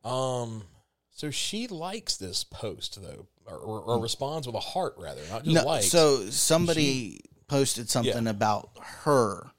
[0.08, 0.63] Um,
[1.12, 5.43] so she likes this post though, or, or, or responds with a heart rather, not
[5.43, 5.56] just.
[5.56, 5.88] No, likes.
[5.89, 8.30] so somebody posted something Yeah.
[8.30, 8.70] about
[9.04, 9.50] her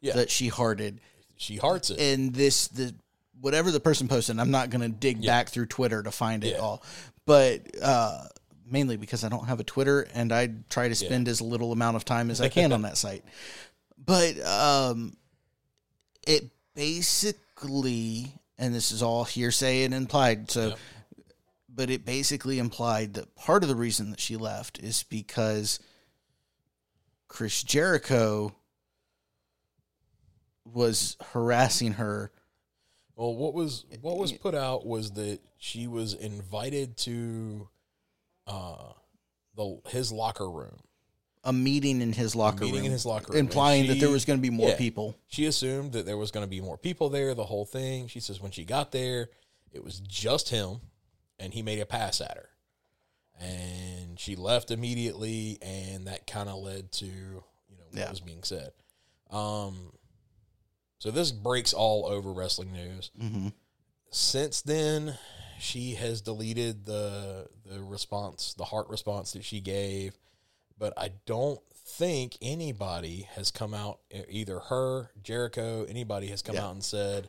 [0.00, 0.14] Yeah.
[0.14, 1.00] that she hearted,
[1.36, 2.00] she hearts it.
[2.00, 2.94] and this the
[3.40, 4.38] whatever the person posted.
[4.38, 5.30] I'm not going to dig Yeah.
[5.32, 6.58] back through Twitter to find it Yeah.
[6.58, 6.82] all,
[7.26, 8.24] but uh,
[8.66, 11.96] mainly because I don't have a Twitter and I try to spend as little amount
[11.96, 13.24] of time as I can on that site.
[14.06, 15.16] But um,
[16.26, 20.68] it basically, and this is all hearsay and implied, so.
[20.68, 20.78] Yep.
[21.76, 25.80] But it basically implied that part of the reason that she left is because
[27.26, 28.54] Chris Jericho
[30.64, 32.30] was harassing her.
[33.16, 37.68] Well, what was what was put out was that she was invited to
[38.46, 38.92] uh
[39.56, 40.78] the his locker room.
[41.46, 44.10] A meeting in his locker meeting room, in his locker room, implying and that there
[44.10, 44.76] was going to be more yeah.
[44.76, 45.14] people.
[45.28, 48.08] She assumed that there was going to be more people there, the whole thing.
[48.08, 49.28] She says when she got there,
[49.72, 50.80] it was just him
[51.38, 52.48] and he made a pass at her.
[53.40, 57.42] And she left immediately and that kind of led to, you
[57.76, 58.10] know, what Yeah.
[58.10, 58.70] was being said.
[59.30, 59.92] Um
[60.98, 63.10] so this breaks all over wrestling news.
[63.20, 63.48] hmm
[64.10, 65.18] since then
[65.58, 70.16] she has deleted the the response the heart response that she gave
[70.78, 73.98] but i don't think anybody has come out,
[74.30, 76.64] either her, Jericho, anybody has come Yeah.
[76.64, 77.28] out and said,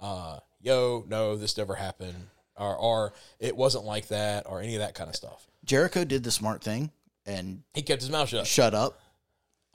[0.00, 2.26] uh, "Yo, no, this never happened,"
[2.56, 5.46] or, or "It wasn't like that," or any of that kind of stuff.
[5.64, 6.90] Jericho did the smart thing
[7.24, 8.44] and He kept his mouth shut.
[8.46, 8.98] shut up.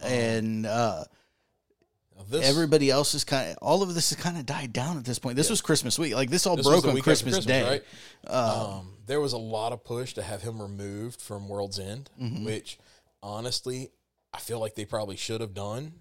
[0.02, 1.06] And uh,
[2.30, 5.06] This, everybody else is kind of all of this has kind of died down at
[5.06, 5.38] this point.
[5.38, 6.14] This was Christmas week.
[6.16, 7.82] Like this all this broke on after Christmas, Day.
[8.28, 12.10] Uh, um, there was a lot of push to have him removed from World's End,
[12.22, 12.44] Mm-hmm.
[12.44, 12.78] which
[13.22, 13.92] honestly,
[14.34, 15.94] I feel like they probably should have done.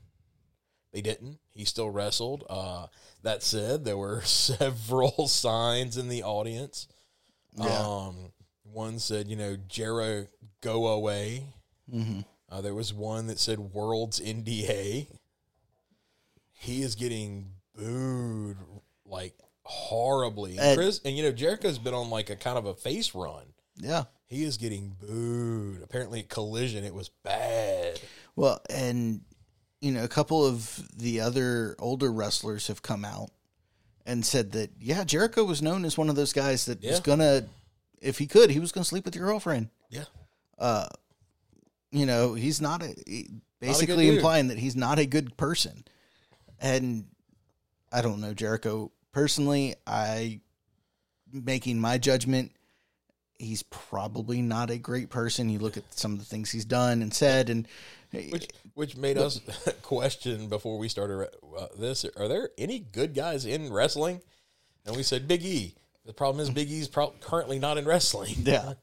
[0.92, 1.38] They didn't.
[1.52, 2.44] He still wrestled.
[2.48, 2.86] Uh,
[3.22, 6.88] that said, there were several signs in the audience.
[7.56, 7.78] Yeah.
[7.78, 8.32] Um,
[8.64, 10.28] one said, you know, Jero,
[10.60, 11.44] go away.
[11.92, 12.20] Mm-hmm.
[12.50, 15.08] Uh, there was one that said World's NDA.
[16.52, 18.56] He is getting booed
[19.04, 20.58] like horribly.
[20.58, 23.44] And, Chris, and you know, Jericho's been on like a kind of a face run.
[23.78, 24.04] Yeah.
[24.26, 25.82] He is getting booed.
[25.82, 28.00] Apparently, Collision, it was bad.
[28.34, 29.20] Well, and
[29.80, 33.30] you know, a couple of the other older wrestlers have come out
[34.04, 37.46] and said that yeah, Jericho was known as one of those guys that was gonna,
[38.00, 39.70] if he could, he was gonna sleep with your girlfriend.
[39.90, 40.04] Yeah.
[40.58, 40.86] Uh,
[41.92, 44.16] you know, he's not a he- basically dude.
[44.16, 45.84] implying that he's not a good person,
[46.60, 47.06] and
[47.92, 49.76] I don't know Jericho personally.
[49.86, 50.40] I
[51.32, 52.52] making my judgment.
[53.38, 55.50] He's probably not a great person.
[55.50, 57.68] You look at some of the things he's done and said, and
[58.12, 59.40] Which which made us
[59.82, 61.28] question before we started
[61.58, 64.20] uh, this: Are there any good guys in wrestling?
[64.86, 65.74] And we said Big E.
[66.06, 68.34] The problem is Big E's pro- currently not in wrestling.
[68.42, 68.74] Yeah.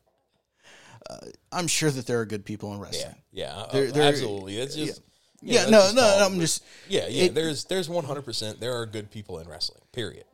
[1.09, 1.17] Uh,
[1.51, 3.15] I'm sure that there are good people in wrestling.
[3.31, 4.57] Yeah, uh, There- there- absolutely.
[4.57, 5.01] It's just
[5.41, 7.23] Yeah, that's no, just no, all- I'm just Yeah, yeah.
[7.25, 8.21] it- there's there's 100.
[8.23, 9.81] percent There are good people in wrestling.
[9.91, 10.25] Period.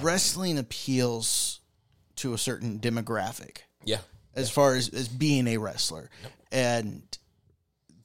[0.00, 1.60] wrestling appeals
[2.16, 4.00] to a certain demographic Yeah,
[4.34, 6.10] as far as, as being a wrestler.
[6.52, 7.02] And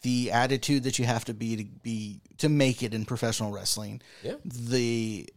[0.01, 4.01] the attitude that you have to be to be to make it in professional wrestling.
[4.24, 4.36] Yeah.
[4.43, 5.30] The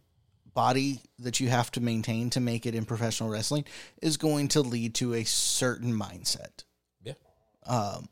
[0.53, 3.65] body that you have to maintain to make it in professional wrestling
[4.01, 6.63] is going to lead to a certain mindset.
[7.03, 7.13] yeah.
[7.65, 8.07] Um,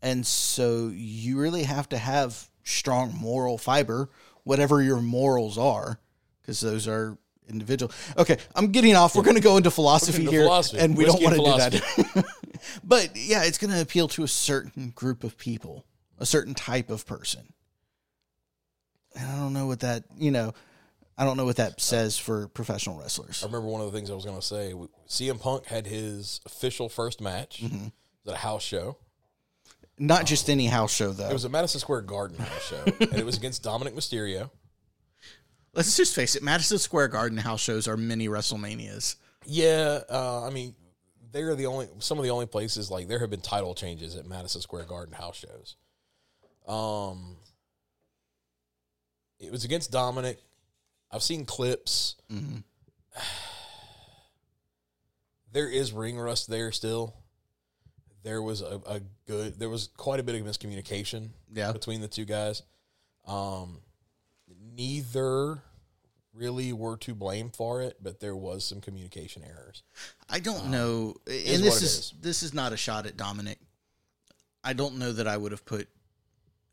[0.00, 4.10] and so you really have to have strong moral fiber,
[4.44, 5.98] whatever your morals are,
[6.40, 7.18] because those are
[7.48, 7.92] individual.
[8.16, 9.14] Okay, I'm getting off.
[9.14, 10.78] We're going to go into philosophy into here, philosophy.
[10.78, 11.78] and we Whiskey don't want to do
[12.14, 12.24] that.
[12.84, 15.84] but yeah, it's going to appeal to a certain group of people,
[16.18, 17.52] a certain type of person.
[19.14, 20.52] And I don't know what that, you know,
[21.18, 23.42] I don't know what that says for professional wrestlers.
[23.42, 24.74] I remember one of the things I was going to say.
[25.08, 27.62] CM Punk had his official first match.
[27.62, 27.86] Mm-hmm.
[28.28, 28.98] At a house show.
[29.98, 31.30] Not just any house show, though.
[31.30, 34.50] It was a Madison Square Garden house show, and it was against Dominik Mysterio.
[35.76, 39.16] Let's just face it, Madison Square Garden house shows are mini WrestleManias.
[39.44, 40.74] Yeah, uh, I mean,
[41.32, 44.26] they're the only some of the only places like there have been title changes at
[44.26, 45.76] Madison Square Garden house shows.
[46.66, 47.36] Um,
[49.38, 50.38] it was against Dominik.
[51.12, 52.16] I've seen clips.
[52.32, 52.56] Mm-hmm.
[55.52, 57.14] There is ring rust there still.
[58.22, 59.58] There was a, a good.
[59.58, 61.72] There was quite a bit of miscommunication Yeah.
[61.72, 62.62] between the two guys.
[63.26, 63.78] Um,
[64.74, 65.62] neither
[66.36, 69.82] really were to blame for it, but there was some communication errors.
[70.28, 72.14] I don't know, and this is, is.
[72.20, 73.56] this is not a shot at Dominik.
[74.62, 75.88] I don't know that I would have put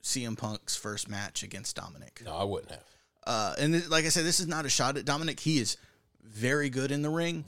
[0.04, 2.24] CM Punk's first match against Dominik.
[2.26, 2.84] No, I wouldn't have.
[3.26, 5.40] Uh, and th- like I said, this is not a shot at Dominik.
[5.40, 5.78] He is
[6.24, 7.46] very good in the ring,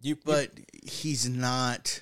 [0.00, 0.50] You, but
[0.82, 2.00] he's not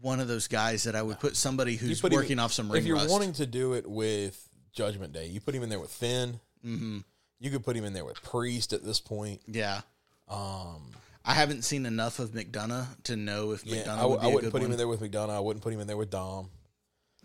[0.00, 2.70] one of those guys that I would put somebody who's put him- working off some
[2.70, 3.10] ring If you're rust.
[3.10, 4.40] wanting to do it with
[4.72, 6.38] Judgment Day, you put him in there with Finn.
[6.62, 6.98] hmm
[7.40, 9.40] You could put him in there with Priest at this point.
[9.46, 9.82] Yeah,
[10.28, 10.90] Um,
[11.24, 14.34] I haven't seen enough of McDonagh to know if yeah, McDonagh I, would be I
[14.34, 15.30] wouldn't put him in there with McDonagh.
[15.30, 16.48] I wouldn't put him in there with Dom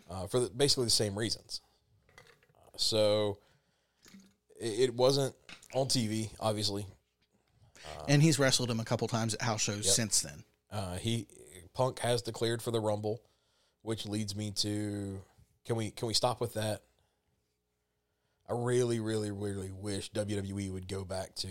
[0.10, 1.62] uh, for the, basically the same reasons.
[2.78, 3.38] So
[4.60, 5.36] it, it wasn't
[5.74, 6.86] on TV, obviously.
[8.08, 9.94] And he's wrestled him a couple times at house shows Yep.
[9.96, 10.44] since then.
[10.72, 11.28] Uh, he
[11.74, 13.22] Punk has declared for the Rumble,
[13.82, 15.20] which leads me to
[15.66, 16.82] can we can we stop with that?
[18.50, 21.48] I really, really, really wish WWE would go back to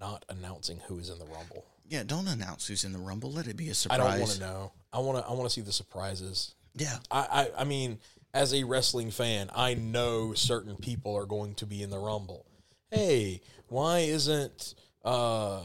[0.00, 1.64] not announcing who is in the Rumble.
[1.88, 3.32] Yeah, don't announce who's in the Rumble.
[3.32, 4.00] Let it be a surprise.
[4.00, 4.72] I don't want to know.
[4.92, 5.28] I want to.
[5.28, 6.54] I want to see the surprises.
[6.74, 7.98] Yeah, I, I, I mean,
[8.34, 12.46] as a wrestling fan, I know certain people are going to be in the Rumble.
[12.90, 14.74] Hey, why isn't
[15.04, 15.64] uh,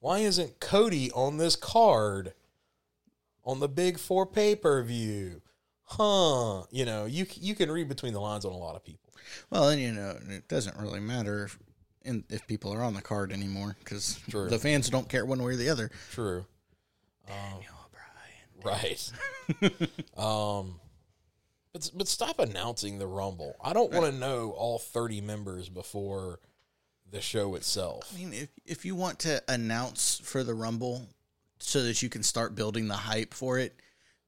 [0.00, 2.34] why isn't Cody on this card
[3.44, 5.40] on the Big Four pay per view?
[5.84, 6.64] Huh?
[6.70, 9.01] You know, you you can read between the lines on a lot of people.
[9.50, 11.58] Well, and you know, it doesn't really matter if,
[12.04, 14.18] in, if people are on the card anymore because
[14.50, 15.90] the fans don't care one way or the other.
[16.12, 16.44] True,
[17.26, 17.90] Daniel
[18.62, 18.78] Bryan.
[18.80, 19.12] right?
[20.16, 20.80] um,
[21.72, 23.56] But but stop announcing the Rumble.
[23.62, 26.40] I don't want to know all thirty members before
[27.10, 28.10] the show itself.
[28.14, 31.08] I mean, if if you want to announce for the Rumble
[31.60, 33.74] so that you can start building the hype for it,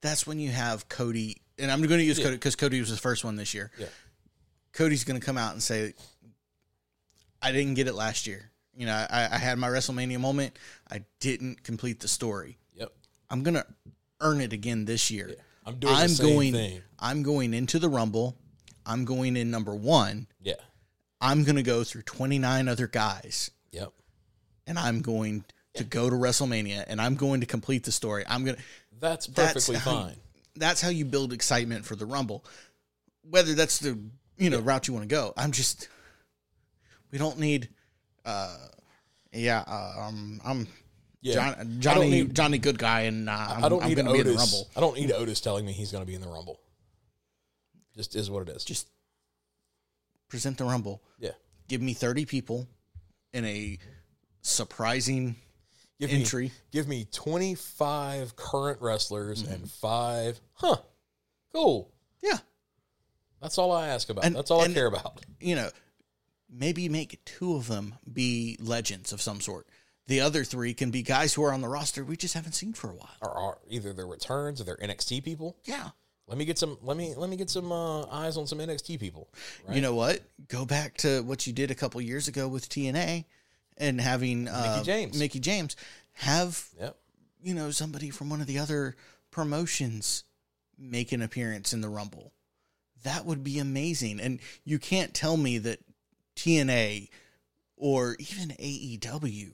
[0.01, 1.43] that's when you have Cody.
[1.59, 2.25] And I'm going to use Yeah.
[2.27, 3.71] Cody because Cody was the first one this year.
[3.79, 3.87] Yeah.
[4.75, 5.95] Cody's going to come out and say,
[7.43, 8.51] "I didn't get it last year.
[8.77, 10.59] You know, I, I had my WrestleMania moment.
[10.91, 12.59] I didn't complete the story.
[12.75, 12.93] Yep.
[13.31, 13.65] I'm going to
[14.21, 15.35] earn it again this year.
[15.65, 16.53] I'm doing I'm the same going.
[16.53, 16.83] thing.
[16.99, 18.37] I'm going into the Rumble.
[18.85, 20.27] I'm going in number one.
[20.43, 20.55] Yeah.
[21.21, 23.93] I'm going to go through 29 other guys." Yep.
[24.69, 25.45] and I'm going
[25.75, 28.23] to go to WrestleMania and I'm going to complete the story.
[28.29, 28.63] I'm going to
[29.01, 30.17] That's That's perfectly how- fine.
[30.55, 32.45] that's how you build excitement for the Rumble.
[33.29, 33.99] Whether that's the,
[34.37, 35.33] you know, route you want to go.
[35.37, 35.89] I'm just
[37.11, 37.69] we don't need
[38.25, 38.57] uh
[39.33, 40.67] yeah, uh, um I'm
[41.21, 41.35] Yeah.
[41.55, 44.13] John, Johnny need- Johnny good guy and uh, I'm, I don't I'm need going to
[44.13, 44.53] be in the Otis.
[44.53, 44.71] Rumble.
[44.77, 46.61] I don't need Otis telling me he's going to be in the Rumble.
[47.97, 48.65] Just is what it is.
[48.65, 48.89] Just
[50.29, 51.03] present the Rumble.
[51.19, 51.31] yeah.
[51.69, 52.69] Give me 30 people
[53.33, 53.79] in a
[54.43, 55.37] surprising
[55.99, 56.45] Give entry.
[56.47, 59.53] Me, give me 25 current wrestlers Mm-hmm.
[59.53, 60.41] and five.
[60.55, 60.77] Huh.
[61.55, 61.91] Cool.
[62.23, 62.39] Yeah.
[63.45, 64.25] That's all I ask about.
[64.25, 65.21] And- That's all and- I care about.
[65.39, 65.69] you know,
[66.51, 69.67] maybe make two of them be legends of some sort.
[70.07, 72.73] The other three can be guys who are on the roster we just haven't seen
[72.73, 73.17] for a while.
[73.23, 75.57] Or, or either their returns or their NXT people.
[75.65, 75.91] Yeah.
[76.27, 76.79] Let me get some.
[76.83, 79.29] Let me let me get some uh, eyes on some NXT people.
[79.67, 79.77] Right?
[79.77, 80.21] You know what?
[80.49, 83.27] Go back to what you did a couple years ago with TNA
[83.77, 85.19] and having uh, James.
[85.19, 85.77] Mickie James
[86.13, 86.97] have Yep.
[87.43, 88.97] you know somebody from one of the other
[89.31, 90.25] promotions
[90.79, 92.33] make an appearance in the Rumble.
[93.05, 94.19] That would be amazing.
[94.21, 95.79] And you can't tell me that
[96.37, 97.09] TNA
[97.77, 99.53] or even AEW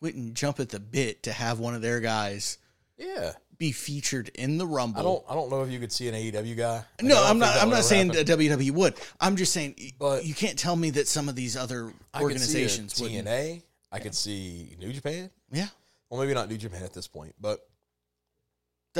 [0.00, 2.58] wouldn't jump at the bit to have one of their guys
[2.96, 3.32] Yeah.
[3.58, 5.00] be featured in the Rumble.
[5.00, 5.24] I don't.
[5.28, 6.76] I don't know if you could see an AEW guy.
[6.76, 7.56] Like, no, I'm not.
[7.60, 8.10] I'm not saying.
[8.12, 8.94] WWE would.
[9.20, 11.92] I'm just saying But- you can't tell me that some of these other I could
[11.92, 13.10] see a organizations would.
[13.10, 13.62] TNA.
[13.90, 15.30] I could see New Japan.
[15.50, 15.68] Yeah,
[16.10, 17.66] Well, maybe not New Japan at this point, but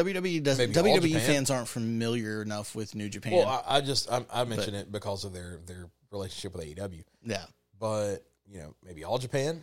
[0.05, 0.75] WWE doesn't.
[0.75, 1.27] Maybe all WWE Japan.
[1.27, 3.33] fans aren't familiar enough with New Japan.
[3.35, 7.05] well, I, I just I, I mention it because of their their relationship with AEW.
[7.25, 7.45] yeah,
[7.79, 9.63] But you know, maybe All Japan,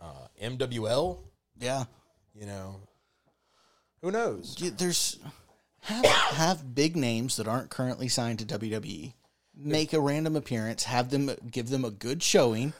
[0.00, 1.18] uh, MWL.
[1.58, 1.84] yeah.
[2.34, 2.76] You know,
[4.00, 4.56] who knows?
[4.58, 5.18] Yeah, There's
[5.82, 9.12] have have big names that aren't currently signed to WWE
[9.54, 12.72] make a random appearance, have them give them a good showing,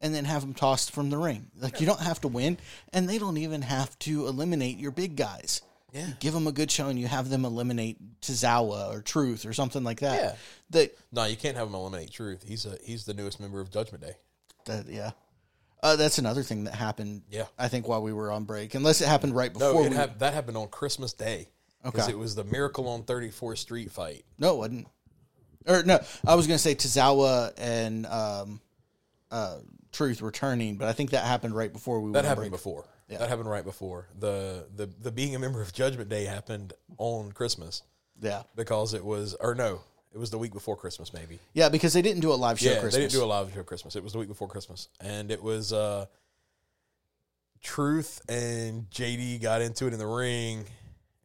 [0.00, 1.50] and then have them tossed from the ring.
[1.58, 2.58] Like you don't have to win,
[2.92, 5.62] and they don't even have to eliminate your big guys.
[5.92, 6.08] Yeah.
[6.20, 9.82] give them a good show, and You have them eliminate Tozawa or Truth or something
[9.82, 10.20] like that.
[10.22, 10.34] Yeah.
[10.70, 12.44] that No, you can't have him eliminate Truth.
[12.46, 14.12] He's a he's the newest member of Judgment Day.
[14.66, 15.12] that yeah.
[15.82, 17.22] Uh, that's another thing that happened.
[17.30, 17.44] Yeah.
[17.58, 19.96] I think while we were on break, unless it happened right No, before it we.
[19.96, 21.48] hap- that happened on Christmas Day.
[21.82, 22.12] Because Okay.
[22.12, 24.24] it was the Miracle on 34th Street fight.
[24.38, 24.88] No, it wasn't.
[25.66, 28.60] Or no, I was gonna say Tozawa and um,
[29.30, 29.58] uh,
[29.98, 32.52] Truth returning, but I think that happened right before we That went happened break.
[32.52, 32.84] before.
[33.08, 33.18] Yeah.
[33.18, 34.06] That happened right before.
[34.18, 37.82] The, the the being a member of Judgment Day happened on Christmas
[38.20, 39.80] Yeah, because it was or no,
[40.12, 41.38] it was the week before Christmas maybe.
[41.52, 42.66] yeah, because they didn't do a live show.
[42.70, 42.94] yeah, Christmas.
[42.94, 43.96] they didn't do a live show Christmas.
[43.96, 46.06] It was the week before Christmas, and it was uh,
[47.60, 50.64] Truth and JD got into it in the ring.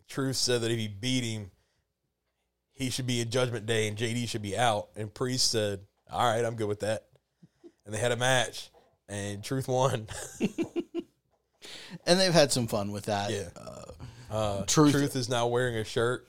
[0.08, 1.52] Truth said that if he beat him,
[2.74, 4.88] he should be in Judgment Day, and JD should be out.
[4.96, 7.06] And Priest said, "All right, I'm good with that."
[7.86, 8.70] And they had a match,
[9.10, 10.08] and Truth won.
[12.06, 13.32] and they've had some fun with that.
[13.32, 13.50] Yeah.
[13.56, 13.84] Uh,
[14.32, 15.16] Uh, Truth- Truth.
[15.16, 16.28] is now wearing a shirt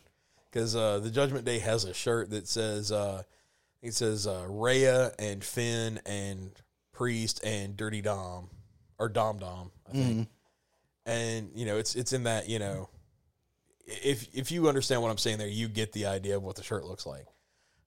[0.51, 3.23] because uh, the Judgment Day has a shirt that says uh,
[3.83, 6.51] it says uh, Rhea and Finn and
[6.93, 8.51] Priest and Dirty Dom
[8.99, 10.29] or Dom Dom, I think.
[11.07, 12.89] And you know, it's it's in that you know,
[13.87, 16.63] if if you understand what I'm saying there, you get the idea of what the
[16.63, 17.27] shirt looks like.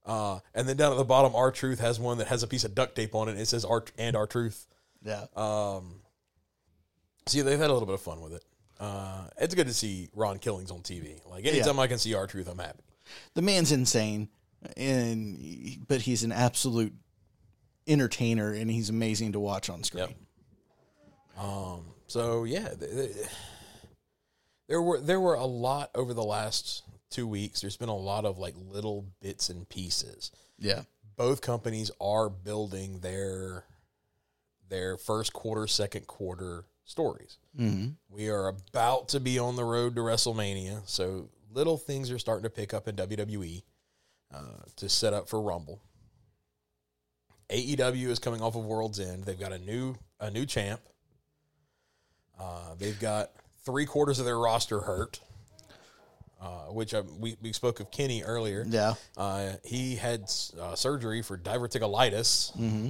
[0.07, 2.73] Uh, and then down at the bottom, R-Truth has one that has a piece of
[2.73, 3.31] duct tape on it.
[3.33, 4.65] And it says our and R-Truth.
[5.03, 5.99] yeah, Um,
[7.27, 8.43] see, they've had a little bit of fun with it.
[8.79, 11.19] Uh, it's good to see Ron Killings on TV.
[11.29, 12.83] Like anytime I can see R-Truth, I'm happy.
[13.33, 14.29] the man's insane,
[14.77, 16.93] and but he's an absolute
[17.87, 20.07] entertainer, and he's amazing to watch on screen.
[21.37, 21.43] Yep.
[21.43, 23.27] Um, so yeah, th- th-
[24.67, 27.61] there were there were a lot over the last two weeks.
[27.61, 30.31] There's been a lot of like little bits and pieces.
[30.57, 30.83] Yeah,
[31.15, 33.65] Both companies are building their
[34.69, 37.37] their first quarter, second quarter stories.
[37.57, 37.89] mm-hmm.
[38.09, 42.43] We are about to be on the road to WrestleMania, so little things are starting
[42.43, 43.63] to pick up in WWE
[44.33, 44.39] uh,
[44.75, 45.81] to set up for Rumble.
[47.49, 49.23] AEW is coming off of World's End.
[49.23, 50.81] They've got a new a new champ.
[52.39, 53.31] Uh, they've got
[53.65, 55.19] three quarters of their roster hurt.
[56.41, 58.65] Uh, which I, we we spoke of Kenny earlier.
[58.67, 58.93] Yeah.
[59.15, 60.29] Uh, he had
[60.59, 62.53] uh, surgery for diverticulitis.
[62.55, 62.89] hmm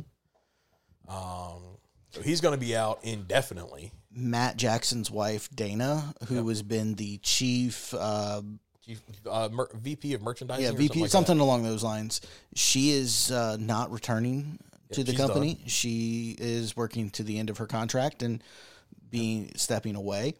[1.07, 1.77] Um,
[2.11, 3.91] so he's going to be out indefinitely.
[4.11, 8.41] Matt Jackson's wife Dana, who has been the chief, uh,
[8.85, 10.63] Chief, uh, mer- VP of merchandising.
[10.63, 12.21] yeah, or VP, something, like something along those lines.
[12.55, 14.59] She is uh, not returning
[14.93, 15.59] to the company.
[15.67, 18.41] She is working to the end of her contract and
[19.11, 20.35] being stepping away.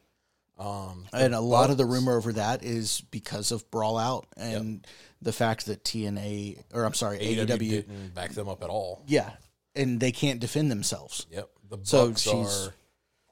[0.60, 4.86] Um, And a lot of the rumor over that is because of Brawl Out and
[5.22, 9.04] the fact that TNA or I'm sorry, AEW, AEW, didn't back them up at all.
[9.08, 9.32] yeah,
[9.76, 11.28] and they can't defend themselves.
[11.32, 11.50] Yep.
[11.70, 12.74] The So Bucks she's- are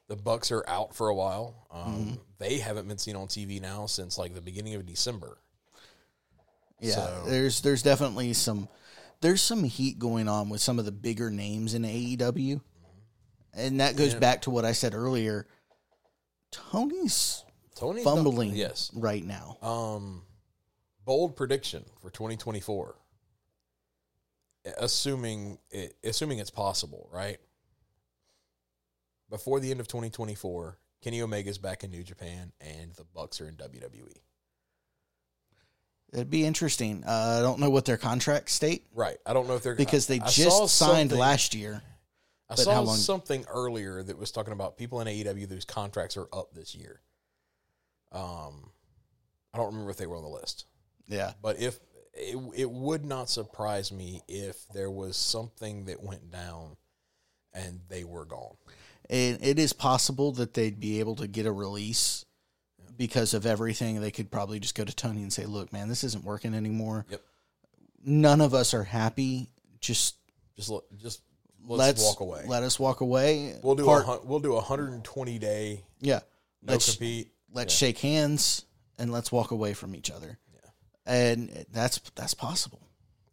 [0.08, 1.66] the Bucks are out for a while.
[1.70, 2.14] Um, Mm-hmm.
[2.38, 5.38] They haven't been seen on TV now since like the beginning of December.
[6.80, 8.68] Yeah, So- there's there's definitely some
[9.20, 12.60] there's some heat going on with some of the bigger names in AEW,
[13.54, 14.18] and that goes Yeah.
[14.20, 15.48] back to what I said earlier.
[16.70, 17.44] Tony's
[17.74, 18.90] Tony's fumbling Not, yes.
[18.94, 19.58] right now.
[19.62, 20.22] Um,
[21.04, 22.96] bold prediction for 2024.
[24.78, 27.38] Assuming it, assuming it's possible, right?
[29.30, 33.48] Before the end of 2024, Kenny Omega's back in New Japan, and the Bucks are
[33.48, 33.54] in.
[33.54, 34.16] WWE.
[36.12, 37.04] It'd be interesting.
[37.06, 39.18] Uh, I don't know what their contract state Right.
[39.26, 41.82] I don't know if they're because they I- I just signed last year.
[42.48, 46.16] I But saw long- something earlier that was talking about people in AEW whose contracts
[46.16, 47.00] are up this year.
[48.12, 48.70] Um,
[49.52, 50.64] I don't remember if they were on the list,
[51.08, 51.78] Yeah, but if
[52.14, 56.76] it, it would not surprise me if there was something that went down
[57.52, 58.56] and they were gone.
[59.10, 62.24] and it is possible that they'd be able to get a release
[62.96, 64.00] because of everything.
[64.00, 67.06] They could probably just go to Tony and say, "Look, man, this isn't working anymore.
[67.10, 67.22] Yep.
[68.04, 69.50] None of us are happy.
[69.80, 70.16] Just
[70.56, 71.20] Just let, just
[71.66, 72.44] let's, let's, walk away.
[72.46, 73.58] Let us walk away.
[73.62, 76.20] we'll do Part- a we'll do a 120 day yeah.
[76.62, 77.32] no Let's compete.
[77.52, 77.88] let's Yeah.
[77.88, 78.64] shake hands
[78.98, 80.38] and let's walk away from each other.
[80.52, 80.70] Yeah.
[81.06, 82.80] And that's that's possible.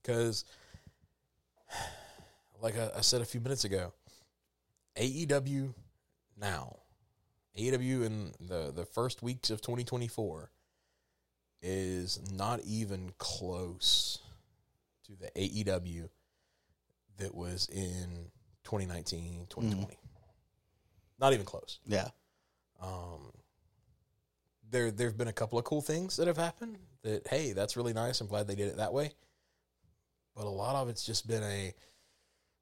[0.01, 0.45] because
[2.61, 3.93] like I, I said a few minutes ago
[4.97, 5.73] aew
[6.37, 6.77] now
[7.57, 10.51] aew in the, the first weeks of 2024
[11.61, 14.19] is not even close
[15.05, 16.09] to the aew
[17.17, 18.29] that was in
[18.63, 19.97] 2019 2020
[21.19, 21.79] not even close.
[21.85, 22.09] Yeah.
[22.81, 23.31] um,
[24.69, 27.93] there there've been a couple of cool things that have happened that hey that's really
[27.93, 28.19] nice.
[28.19, 29.11] I'm glad they did it that way.
[30.35, 31.73] But a lot of it's just been a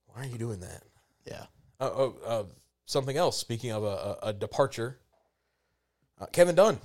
[0.07, 0.83] why are you doing that?
[1.25, 1.45] Yeah.
[1.79, 2.43] oh, oh uh,
[2.85, 3.37] something else.
[3.37, 4.99] Speaking of a, a, a departure
[6.19, 6.77] uh, kevin dunn.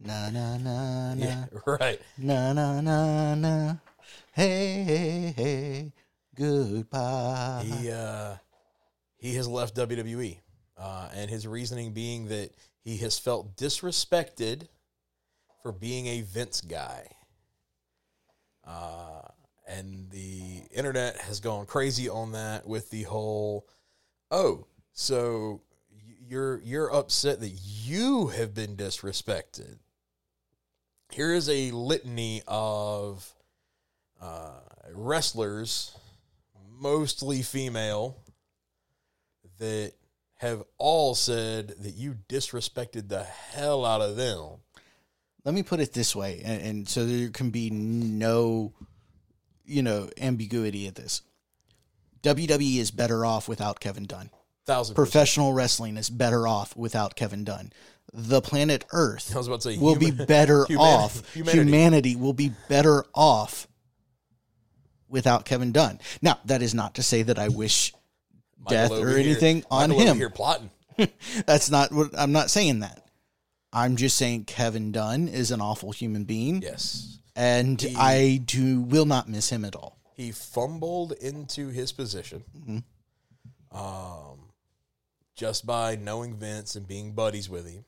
[0.00, 1.24] Na na na na.
[1.24, 2.00] yeah right.
[2.16, 3.74] Na na na na.
[4.34, 5.92] Hey hey hey.
[6.34, 7.62] Goodbye.
[7.64, 8.34] he uh
[9.16, 10.40] he has left WWE
[10.76, 12.50] uh and his reasoning being that
[12.82, 14.66] he has felt disrespected
[15.62, 17.06] for being a Vince guy
[18.66, 19.22] uh
[19.68, 23.68] and the internet has gone crazy on that with the whole
[24.32, 25.60] oh so
[26.26, 29.78] you're you're upset that you have been disrespected
[31.12, 33.32] here is a litany of
[34.24, 34.60] uh,
[34.94, 35.96] wrestlers
[36.80, 38.16] mostly female
[39.58, 39.92] that
[40.38, 44.58] have all said that you disrespected the hell out of them.
[45.44, 48.72] Let me put it this way, and, and so there can be no,
[49.64, 51.22] you know, ambiguity at this.
[52.22, 54.30] WWE is better off without Kevin Dunn.
[54.66, 55.12] Thousand percent.
[55.12, 57.72] Professional wrestling is better off without Kevin Dunn.
[58.14, 61.34] The planet Earth I was about to say will human- be better humani- off.
[61.34, 61.58] humanity.
[61.58, 62.16] Humanity.
[62.16, 63.68] will be better off
[65.14, 65.98] without Kevin Dunn.
[66.20, 67.94] Now, that is not to say that I wish
[68.68, 70.16] death or here- anything on Michael him.
[70.18, 70.70] here plotting.
[71.46, 73.00] That's not what I'm not saying that.
[73.72, 77.18] I'm just saying Kevin Dunn is an awful human being, Yes.
[77.34, 79.98] and He- I do will not miss him at all.
[80.14, 82.78] He fumbled into his position Mm-hmm.
[83.76, 84.38] um,
[85.34, 87.84] just by knowing Vince and being buddies with him.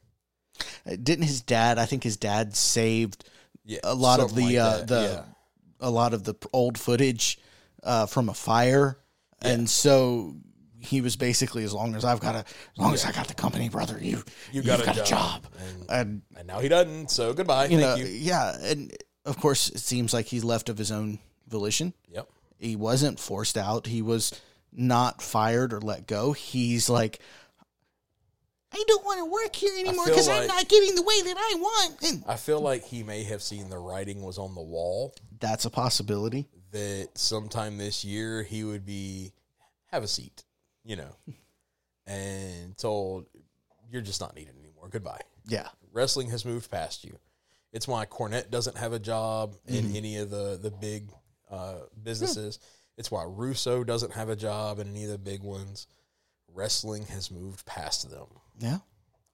[0.86, 1.78] Uh, Didn't his dad?
[1.78, 3.24] I think his dad saved
[3.64, 5.32] Yeah, a lot of the like uh, the yeah.
[5.80, 7.38] A lot of the old footage
[7.82, 8.98] uh, from a fire,
[9.42, 10.34] and so
[10.78, 12.44] he was basically as long as I've got a as
[12.78, 14.18] long as I got the company, brother, you
[14.52, 15.42] You you've got, got, a, a job.
[15.42, 15.46] job.
[15.58, 17.10] And, And and now he doesn't.
[17.10, 17.64] So goodbye.
[17.66, 18.06] you Thank know, you.
[18.06, 18.92] yeah, and
[19.24, 21.18] of course it seems like he's left of his own
[21.48, 21.92] volition.
[22.12, 22.28] Yep.
[22.58, 23.86] He wasn't forced out.
[23.86, 24.38] He was
[24.72, 26.32] not fired or let go.
[26.32, 27.20] He's like,
[28.72, 31.54] I don't want to work here anymore because I'm not getting the way that I
[31.58, 32.02] want.
[32.02, 35.64] And I feel like he may have seen the writing was on the wall that's
[35.64, 36.48] a possibility.
[36.72, 39.32] that sometime this year he would be
[39.92, 40.44] have a seat,
[40.84, 41.16] you know,
[42.06, 43.26] and told
[43.90, 44.88] you're just not needed anymore.
[44.90, 45.20] Goodbye.
[45.46, 45.68] Yeah.
[45.92, 47.18] Wrestling has moved past you.
[47.72, 49.96] It's why Cornette doesn't have a job in Mm-hmm.
[49.96, 51.10] any of the the big
[51.50, 52.58] uh, businesses.
[52.96, 55.86] It's why Russo doesn't have a job in any of the big ones.
[56.54, 58.26] Wrestling has moved past them.
[58.58, 58.78] Yeah.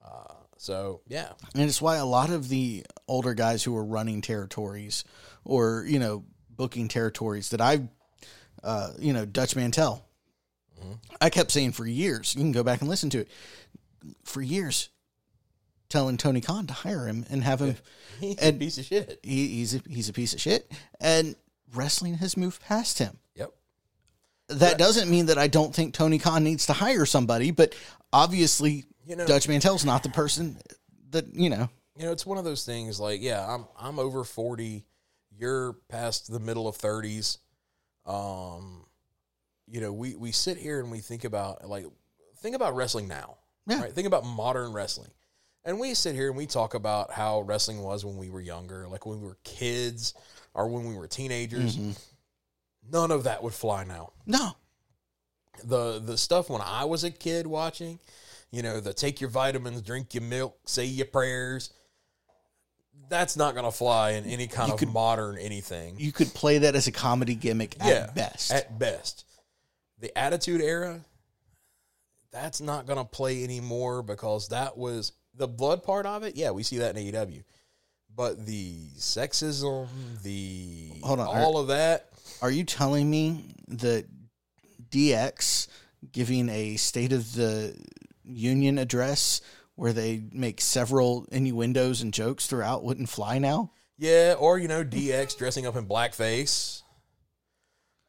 [0.03, 0.33] Uh,
[0.63, 5.03] so yeah, And it's why a lot of the older guys who are running territories
[5.43, 7.89] or, you know, booking territories that I've,
[8.63, 10.05] uh, you know, Dutch Mantell,
[11.19, 13.27] I kept saying for years, you can go back and listen to it,
[14.23, 14.87] for years,
[15.89, 17.75] telling Tony Khan to hire him and have him,
[18.21, 19.19] he's a piece of shit.
[19.21, 20.71] he, he's, a, he's a piece of shit.
[21.01, 21.35] And
[21.73, 23.17] wrestling has moved past him.
[23.35, 23.51] Yep.
[24.47, 27.75] That doesn't mean that I don't think Tony Khan needs to hire somebody, but
[28.13, 30.57] obviously You know- Dutch Mantell's not the person
[31.11, 34.23] that, you know, you know, it's one of those things like, yeah, I'm I'm over
[34.23, 34.85] 40,
[35.37, 37.37] you're past the middle of 30s.
[38.05, 38.85] Um
[39.67, 41.85] you know, we we sit here and we think about like
[42.37, 43.37] think about wrestling now.
[43.67, 43.81] Yeah.
[43.81, 43.93] Right?
[43.93, 45.11] Think about modern wrestling.
[45.65, 48.87] And we sit here and we talk about how wrestling was when we were younger,
[48.89, 50.13] like when we were kids
[50.53, 51.77] or when we were teenagers.
[51.77, 51.91] Mm-hmm.
[52.91, 54.11] None of that would fly now.
[54.25, 54.51] no,
[55.63, 57.99] the the stuff when I was a kid watching,
[58.53, 61.71] you know, the take your vitamins, drink your milk, say your prayers.
[63.09, 65.95] That's not going to fly in any kind You of could- modern anything.
[65.99, 68.51] you could play that as a comedy gimmick at yeah, best.
[68.51, 69.25] At best,
[69.99, 71.01] the Attitude Era.
[72.31, 76.35] That's not going to play anymore because that was the blood part of it.
[76.35, 77.43] Yeah, we see that in AEW,
[78.15, 79.87] but the sexism,
[80.23, 82.09] the Hold on, all of that.
[82.41, 84.05] Are you telling me that
[84.89, 85.67] DX
[86.11, 87.75] giving a State of the
[88.25, 89.41] Union address
[89.75, 93.71] where they make several innuendos and jokes throughout wouldn't fly now?
[93.97, 96.81] Yeah, or you know, DX dressing up in blackface.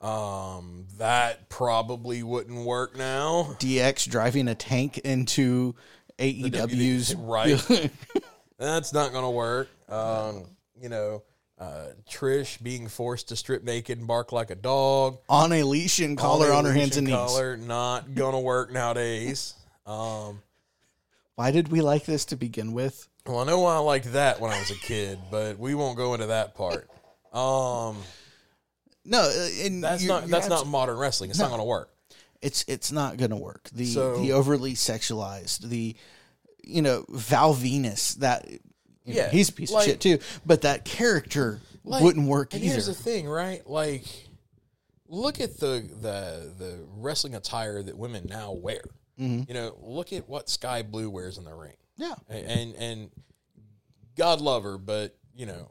[0.01, 3.57] Um, that probably wouldn't work now.
[3.59, 5.75] DX driving a tank into
[6.19, 7.91] AEW's Right.
[8.59, 9.69] That's not gonna work.
[9.89, 10.45] Um,
[10.81, 11.23] you know,
[11.59, 15.19] uh, Trish being forced to strip naked and bark like a dog.
[15.29, 17.17] on a leash and collar on her hands and knees.
[17.17, 19.55] Collar, not gonna work nowadays.
[19.87, 20.43] Um,
[21.35, 23.09] Why did we like this to begin with?
[23.27, 25.97] well, I know why I liked that when I was a kid, but we won't
[25.97, 26.89] go into that part.
[27.33, 27.97] Um,
[29.05, 31.31] No, uh, and that's you're- not you're that's not modern wrestling.
[31.31, 31.91] It's not gonna work.
[32.41, 33.71] it's it's not going to work.
[33.73, 35.97] The So- the overly sexualized, the
[36.63, 38.59] you know Val Venis that you
[39.07, 42.53] know, Yeah, he's a piece like- of shit too, but that character Like, wouldn't work
[42.55, 42.73] and either.
[42.75, 43.67] Here's the thing, right?
[43.69, 44.05] Like,
[45.09, 48.83] look at the the the wrestling attire that women now wear.
[49.21, 49.43] Mm-hmm.
[49.49, 53.11] You know, look at what Skye Blue wears in the ring, yeah, and and, and
[54.17, 55.71] God love her, but you know,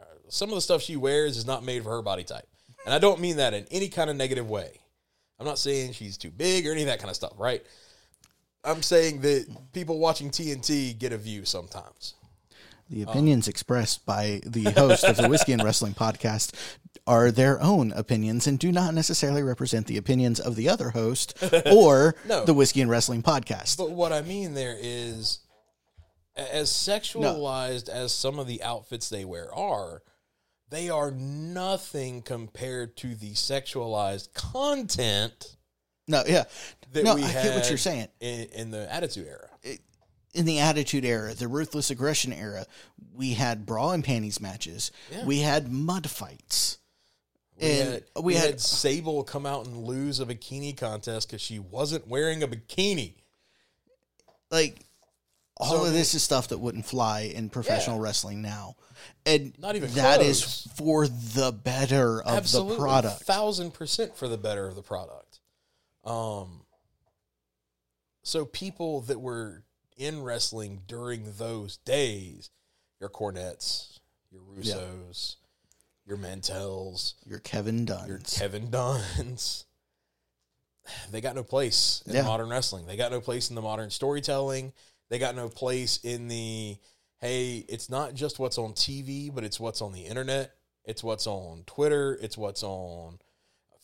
[0.00, 2.46] uh, some of the stuff she wears is not made for her body type,
[2.84, 4.80] and I don't mean that in any kind of negative way.
[5.38, 7.64] I'm not saying she's too big or any of that kind of stuff, right?
[8.62, 12.14] I'm saying that people watching TNT get a view sometimes.
[12.90, 16.52] The opinions expressed by the host of the Whiskey and Wrestling podcast
[17.06, 21.34] are their own opinions and do not necessarily represent the opinions of the other host
[21.72, 22.44] or No.
[22.44, 23.78] the Whiskey and Wrestling podcast.
[23.78, 25.38] But what I mean there is,
[26.36, 30.02] as sexualized as some of the outfits they wear are,
[30.68, 35.56] they are nothing compared to the sexualized content
[36.08, 36.44] No, yeah,
[36.92, 38.08] that no, I get what you're saying.
[38.20, 39.49] in, in the Attitude Era.
[40.34, 42.66] In the Attitude Era, the Ruthless Aggression Era,
[43.12, 44.92] we had bra and panties matches.
[45.10, 45.24] Yeah.
[45.24, 46.78] We had mud fights.
[47.60, 51.28] We And had, we we had- had Sable come out and lose a bikini contest
[51.28, 53.14] because she wasn't wearing a bikini.
[54.50, 54.86] Like
[55.56, 58.02] all So- of this is stuff that wouldn't fly in professional Yeah.
[58.04, 58.76] wrestling now.
[59.26, 60.68] And Not even that is close.
[60.76, 63.22] for the better of Absolutely, the product.
[63.24, 65.40] thousand percent for the better of the product.
[66.04, 66.64] Um,
[68.22, 69.64] so people that were
[70.00, 72.50] in wrestling during those days,
[72.98, 74.74] your Cornettes, your Yeah.
[74.74, 75.36] Russos,
[76.06, 79.66] your Mantells, You're Kevin your Kevin Dunns,
[81.10, 82.22] they got no place in Yeah.
[82.22, 82.86] modern wrestling.
[82.86, 84.72] They got no place in the modern storytelling.
[85.10, 86.78] They got no place in the
[87.18, 90.54] hey, it's not just what's on TV, but it's what's on the internet.
[90.84, 92.18] It's what's on Twitter.
[92.22, 93.18] It's what's on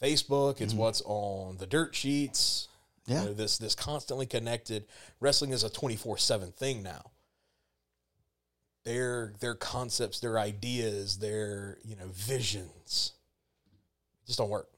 [0.01, 0.63] Facebook.
[0.63, 0.81] It's mm-hmm.
[0.81, 2.69] what's on the dirt sheets.
[3.07, 3.25] You Yeah.
[3.27, 4.87] know, this this constantly connected
[5.21, 7.11] wrestling is a twenty four seven thing now.
[8.85, 13.13] Their their concepts, their ideas, their you know visions
[14.27, 14.69] just don't work.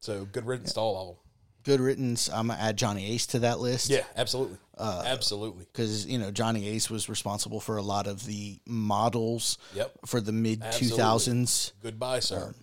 [0.00, 1.16] So good riddance to all of them.
[1.64, 2.28] Good riddance.
[2.28, 3.88] I'm gonna add Johnny Ace to that list.
[3.88, 5.64] Yeah, absolutely, Uh, absolutely.
[5.64, 9.92] because you know Johnny Ace was responsible for a lot of the models Yep.
[10.06, 11.72] for the mid two thousands.
[11.82, 12.54] Goodbye, sir.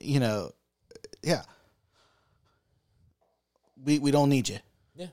[0.00, 0.52] You know,
[1.22, 1.44] yeah.
[3.84, 4.58] We we don't need you.
[4.94, 5.06] yeah,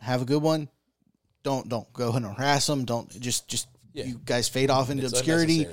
[0.00, 0.68] Have a good one.
[1.42, 2.84] don't don't go and harass them.
[2.84, 4.04] Don't just just Yeah.
[4.04, 5.66] you guys fade off into It's obscurity.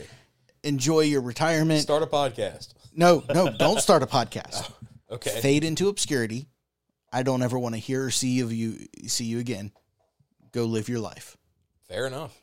[0.63, 1.81] Enjoy your retirement.
[1.81, 2.73] Start a podcast.
[2.93, 4.71] no, no, don't start a podcast.
[5.11, 5.41] Okay.
[5.41, 6.47] Fade into obscurity.
[7.11, 9.71] I don't ever want to hear or see of you see you again.
[10.51, 11.35] Go live your life.
[11.87, 12.39] Fair enough.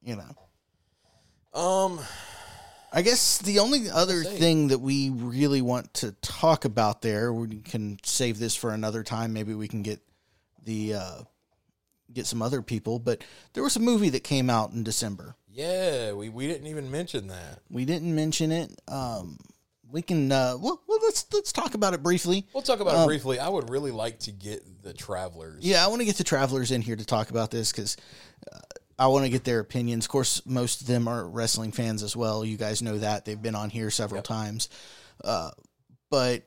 [0.00, 1.60] You know.
[1.60, 1.98] Um,
[2.96, 7.58] I guess the only other thing that we really want to talk about there, we
[7.58, 9.32] can save this for another time.
[9.32, 10.00] Maybe we can get
[10.64, 11.18] the uh,
[12.12, 13.00] get some other people.
[13.00, 15.34] But there was a movie that came out in December.
[15.50, 17.58] yeah, we, we didn't even mention that.
[17.68, 18.70] We didn't mention it.
[18.86, 19.38] Um,
[19.90, 22.46] we can uh, well, well let's let's talk about it briefly.
[22.54, 23.38] We'll talk about Um, it briefly.
[23.40, 25.64] I would really like to get the travelers.
[25.64, 27.96] Yeah, I want to get the travelers in here to talk about this because
[28.52, 28.58] uh,
[28.98, 30.04] I want to get their opinions.
[30.06, 32.44] Of course, most of them are wrestling fans as well.
[32.44, 34.24] You guys know that they've been on here several Yep.
[34.24, 34.68] times.
[35.22, 35.50] Uh,
[36.10, 36.44] but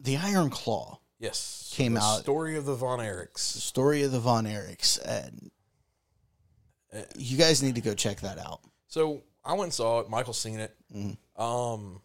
[0.00, 1.72] the Iron Claw Yes.
[1.74, 3.38] Came the out- Story of the Von the Erichs.
[3.38, 5.50] story of the Von Erichs, and
[6.90, 8.60] Uh, you guys need to go check that out.
[8.86, 10.08] So I went and saw it.
[10.08, 10.74] Michael's seen it.
[10.90, 11.18] Mhm.
[11.38, 12.00] Um,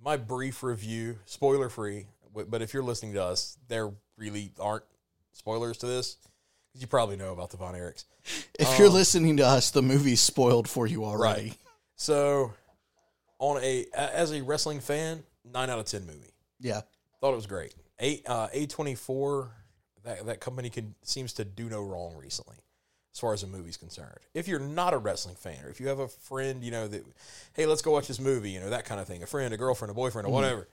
[0.00, 2.06] my brief review, spoiler free.
[2.32, 4.84] But if you're listening to us, there really aren't
[5.32, 6.16] spoilers to this
[6.78, 8.04] you probably know about the Von Erichs.
[8.58, 11.48] If you're Um, listening to us, the movie's spoiled for you already.
[11.48, 11.58] Right.
[11.96, 12.52] So,
[13.38, 16.32] on a as a wrestling fan, nine out of ten movie.
[16.60, 16.82] Yeah,
[17.20, 17.74] Thought it was great.
[18.00, 19.50] A uh, A twenty four
[20.04, 22.56] that that company can seems to do no wrong recently,
[23.12, 24.18] as far as a movie's concerned.
[24.34, 27.04] If you're not a wrestling fan, or if you have a friend, you know that,
[27.54, 29.22] hey, let's go watch this movie, you know that kind of thing.
[29.22, 30.68] A friend, a girlfriend, a boyfriend, or whatever.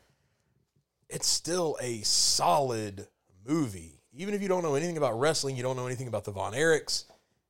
[1.10, 3.08] It's still a solid
[3.47, 6.32] movie, even if you don't know anything about wrestling, you don't know anything about the
[6.32, 7.05] Von Erichs.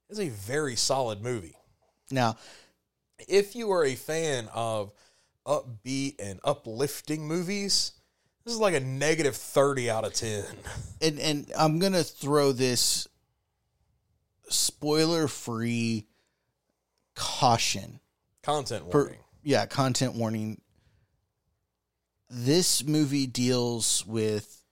[0.10, 1.56] It's a very solid movie
[2.12, 2.38] now
[3.28, 4.92] if you are a fan of
[5.46, 7.94] upbeat and uplifting movies,
[8.44, 10.44] this is like a negative 30 out of 10.
[11.02, 13.08] and and I'm gonna throw this
[14.50, 16.08] spoiler free
[17.16, 18.00] caution.
[18.44, 19.20] Content Per- warning.
[19.44, 20.62] yeah, content warning.
[22.30, 24.64] This movie deals with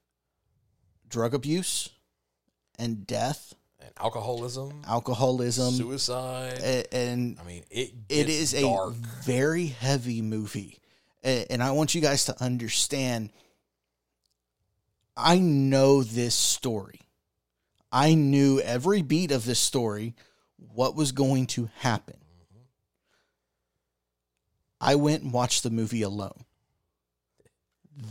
[1.14, 1.90] drug abuse
[2.76, 6.58] and death, and alcoholism, alcoholism, suicide.
[6.90, 8.94] and I mean, it it is dark.
[8.94, 10.80] a very heavy movie.
[11.22, 13.30] And i want you guys to understand
[15.16, 17.00] i know this story.
[17.92, 20.16] I knew every beat of this story
[20.58, 22.16] what was going to happen.
[24.80, 26.44] I went and watched the movie alone.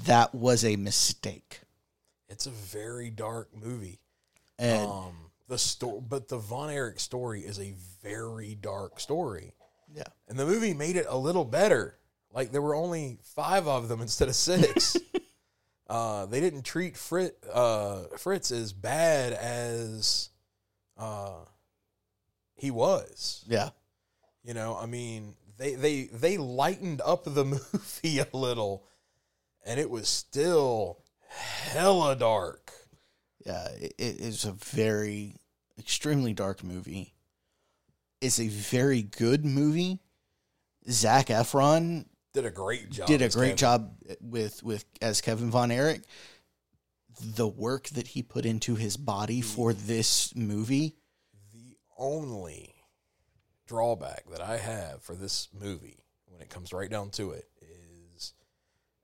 [0.06, 1.63] That was a mistake
[2.34, 4.00] It's a very dark movie.
[4.58, 5.16] and um,
[5.48, 9.54] the story, but the Von Erich story is a very dark story.
[9.96, 12.00] yeah And the movie made it a little better.
[12.34, 14.98] Like there were only five of them instead of six.
[15.88, 20.30] uh, they didn't treat Fritz, uh, Fritz as bad as
[20.98, 21.46] uh,
[22.56, 23.46] he was.
[23.48, 23.70] yeah
[24.44, 28.88] You know, I mean, they they they lightened up the movie a little,
[29.64, 31.03] and it was still
[31.36, 32.72] hella dark.
[33.46, 35.36] Yeah, it, it is a very
[35.78, 37.14] extremely dark movie.
[38.22, 40.00] It's a very good movie.
[40.90, 43.08] Zac Efron Did a great job.
[43.08, 43.58] did a great Kevin.
[43.58, 46.04] job with with as Kevin Von Erich.
[47.22, 50.96] The work that he put into his body for this movie,
[51.54, 52.74] The only
[53.68, 57.46] drawback that I have for this movie, when it comes right down to it,
[58.16, 58.34] is,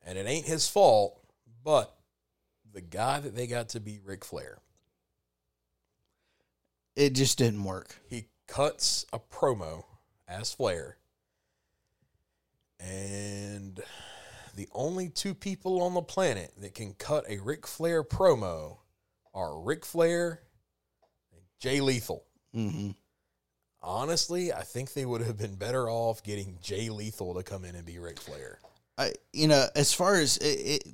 [0.06, 1.22] and it ain't his fault,
[1.64, 1.96] but
[2.74, 4.60] the guy that they got to be Ric Flair,
[6.96, 7.96] it just didn't work.
[8.10, 9.84] he cuts a promo
[10.28, 10.98] as Flair,
[12.80, 13.82] and
[14.56, 18.78] the only two people on the planet that can cut a Ric Flair promo
[19.34, 20.42] are Ric Flair
[21.32, 22.26] and Jay Lethal.
[22.54, 22.92] hmm
[23.82, 27.76] Honestly, I think they would have been better off getting Jay Lethal to come in
[27.76, 28.60] and be Ric Flair.
[28.98, 30.94] I you know as far as it, it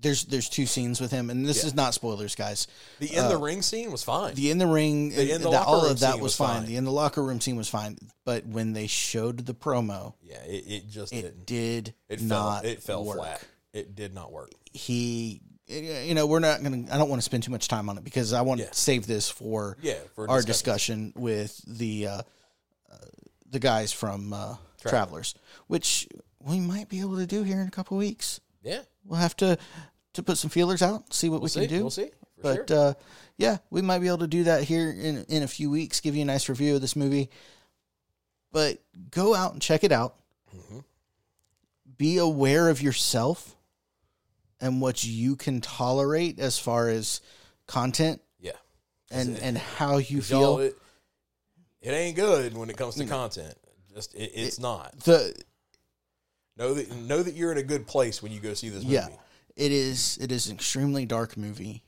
[0.00, 1.66] there's there's two scenes with him, and this Yeah.
[1.66, 2.66] is not spoilers, guys.
[3.00, 4.34] The in the Uh, ring scene was fine.
[4.34, 6.36] The in the ring, The in the locker all room of that scene was was
[6.36, 6.60] fine.
[6.60, 6.66] fine.
[6.66, 10.42] The in the locker room scene was fine, but when they showed the promo, yeah,
[10.44, 11.46] it, it just it didn't.
[11.46, 12.70] did It not fell.
[12.72, 13.18] It fell work.
[13.18, 13.42] flat.
[13.72, 14.50] It did not work.
[14.72, 16.84] He, you know, we're not gonna.
[16.90, 18.66] I don't want to spend too much time on it because I want Yeah.
[18.70, 21.12] to save this for Yeah, for our discussion.
[21.14, 22.22] with the uh,
[22.90, 22.96] uh,
[23.50, 25.34] the guys from uh, Travelers,
[25.66, 26.08] which
[26.40, 28.40] we might be able to do here in a couple weeks.
[28.62, 29.56] Yeah, We'll have to
[30.20, 31.60] to put some feelers out, see what we'll we see.
[31.66, 31.80] can do.
[31.82, 32.10] We'll see.
[32.36, 32.78] For but sure.
[32.78, 32.94] uh,
[33.36, 36.00] yeah, we might be able to do that here in in a few weeks.
[36.00, 37.30] Give you a nice review of this movie.
[38.52, 40.16] But go out and check it out.
[40.56, 40.84] Mhm.
[41.96, 43.54] Be aware of yourself
[44.60, 47.20] and what you can tolerate as far as
[47.66, 48.52] content yeah,
[49.10, 50.58] and it- and how y'all, feel.
[50.58, 50.78] it,
[51.82, 53.54] It ain't good when it comes to content.
[53.94, 54.98] Just it, it's not.
[55.00, 55.34] The
[56.56, 58.94] Know that know that you're in a good place when you go see this movie.
[58.96, 59.08] yeah,
[59.60, 60.18] it is.
[60.20, 61.84] It is an extremely dark movie.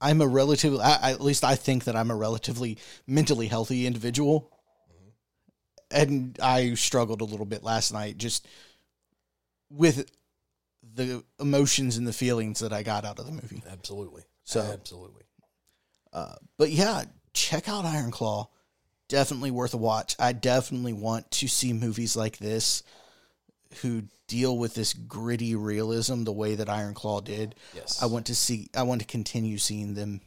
[0.00, 4.50] I'm a relatively, I, at least I think that I'm a relatively mentally healthy individual,
[5.90, 8.46] and I struggled a little bit last night just
[9.70, 10.10] with
[10.94, 13.62] the emotions and the feelings that I got out of the movie.
[13.68, 14.22] Absolutely.
[14.44, 15.22] So- absolutely.
[16.12, 18.48] Uh, but yeah, check out Iron Claw.
[19.08, 20.14] Definitely worth a watch.
[20.20, 22.84] I definitely want to see movies like this
[23.82, 27.54] who deal with this gritty realism the way that Iron Claw did.
[27.74, 28.02] Yes.
[28.02, 30.20] I want to see I want to continue seeing them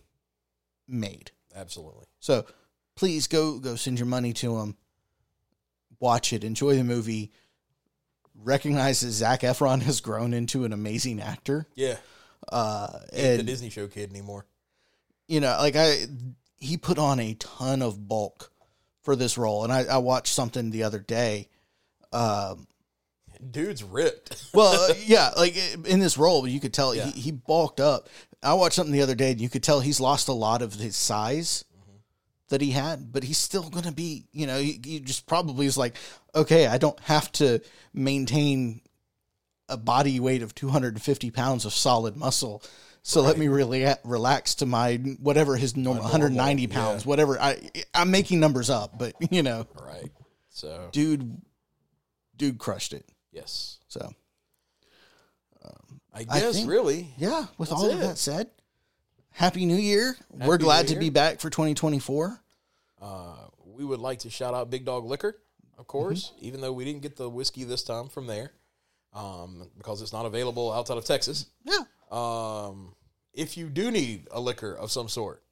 [0.87, 1.31] made.
[1.55, 2.05] absolutely.
[2.19, 2.45] So
[2.95, 4.77] please go go send your money to them.
[5.99, 7.31] Watch it, enjoy the movie.
[8.35, 11.65] Recognize that Zac Efron has grown into an amazing actor.
[11.73, 11.97] Yeah.
[12.47, 14.45] Uh, ain't the and Disney show kid anymore.
[15.27, 16.05] you know, like I,
[16.59, 18.51] he put on a ton of bulk
[19.01, 21.49] for this role, and I, I watched something the other day.
[22.13, 22.67] Um,
[23.51, 24.49] Dude's ripped.
[24.53, 27.05] well, uh, yeah, like in this role, you could tell Yeah.
[27.05, 28.09] he, he bulked up.
[28.43, 30.73] I watched something the other day, and you could tell he's lost a lot of
[30.73, 31.65] his size
[32.49, 35.65] that he had, but he's still going to be, you know, he, he just probably
[35.65, 35.95] is like,
[36.33, 37.59] okay, I don't have to
[37.93, 38.81] maintain
[39.69, 42.63] a body weight of 250 pounds of solid muscle.
[43.01, 47.07] So let me really relax to my whatever his normal, normal, 190 pounds, yeah.
[47.07, 47.39] whatever.
[47.39, 47.57] I
[47.93, 50.11] I'm making numbers up, but you know, right.
[50.49, 51.41] So dude,
[52.35, 53.09] dude crushed it.
[53.37, 53.77] Yes.
[53.87, 54.11] So
[56.13, 57.13] I I guess think- really.
[57.17, 58.01] Yeah, with all of it.
[58.01, 58.49] that said,
[59.31, 60.17] Happy New Year.
[60.31, 60.99] We're glad New to Year.
[61.01, 62.41] be back for 2024.
[62.99, 63.35] Uh,
[63.65, 65.37] we would like to shout out Big Dog Liquor,
[65.77, 66.45] of course, Mm-hmm.
[66.45, 68.51] even though we didn't get the whiskey this time from there,
[69.13, 71.45] um, because it's not available outside of Texas.
[71.63, 71.83] Yeah.
[72.09, 72.95] Um,
[73.33, 75.43] if you do need a liquor of some sort,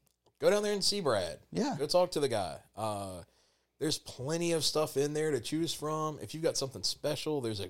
[0.42, 1.38] go down there and see Brad.
[1.52, 1.76] Yeah.
[1.78, 2.58] Go talk to the guy.
[2.76, 3.22] Uh,
[3.86, 6.18] there's plenty of stuff in there to choose from.
[6.20, 7.68] If you've got something special, there's a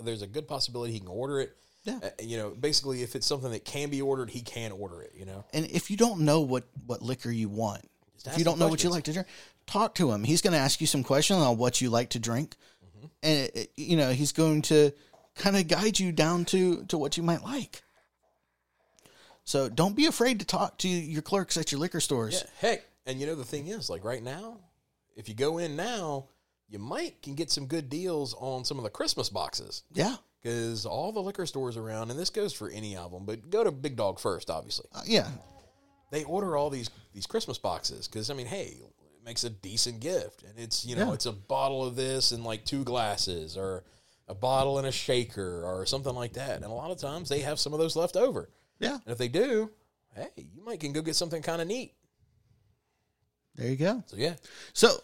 [0.00, 1.56] there's a good possibility he can order it.
[1.82, 1.98] Yeah.
[2.02, 5.12] Uh, you know, basically, if it's something that can be ordered, he can order it.
[5.16, 7.82] You know, And if you don't know what what liquor you want,
[8.26, 9.26] if you don't know what you like to drink,
[9.66, 10.22] talk to him.
[10.22, 12.54] He's going to ask you some questions on what you like to drink,
[12.86, 13.06] Mm-hmm.
[13.24, 14.92] and it, it- you know he's going to
[15.34, 17.82] kind of guide you down to to what you might like.
[19.44, 22.42] So don't be afraid to talk to your clerks at your liquor stores.
[22.62, 24.58] Yeah, heck, and you know the thing is, like right now,
[25.16, 26.28] if you go in now,
[26.68, 30.86] you might can get some good deals on some of the Christmas boxes Yeah, because
[30.86, 33.70] all the liquor stores around, and this goes for any of them, but go to
[33.72, 34.86] Big Dog first, obviously.
[34.94, 35.28] Uh, yeah,
[36.12, 40.00] They order all these these Christmas boxes because I mean, hey, it makes a decent
[40.00, 41.14] gift, and it's you know Yeah.
[41.14, 43.84] it's a bottle of this and like two glasses or
[44.28, 47.40] a bottle and a shaker or something like that, and a lot of times they
[47.40, 48.50] have some of those left over,
[48.80, 48.94] yeah.
[48.94, 49.70] and if they do,
[50.16, 51.94] hey, you might can go get something kind of neat.
[53.56, 54.02] There you go.
[54.06, 54.34] So yeah,
[54.72, 54.98] So,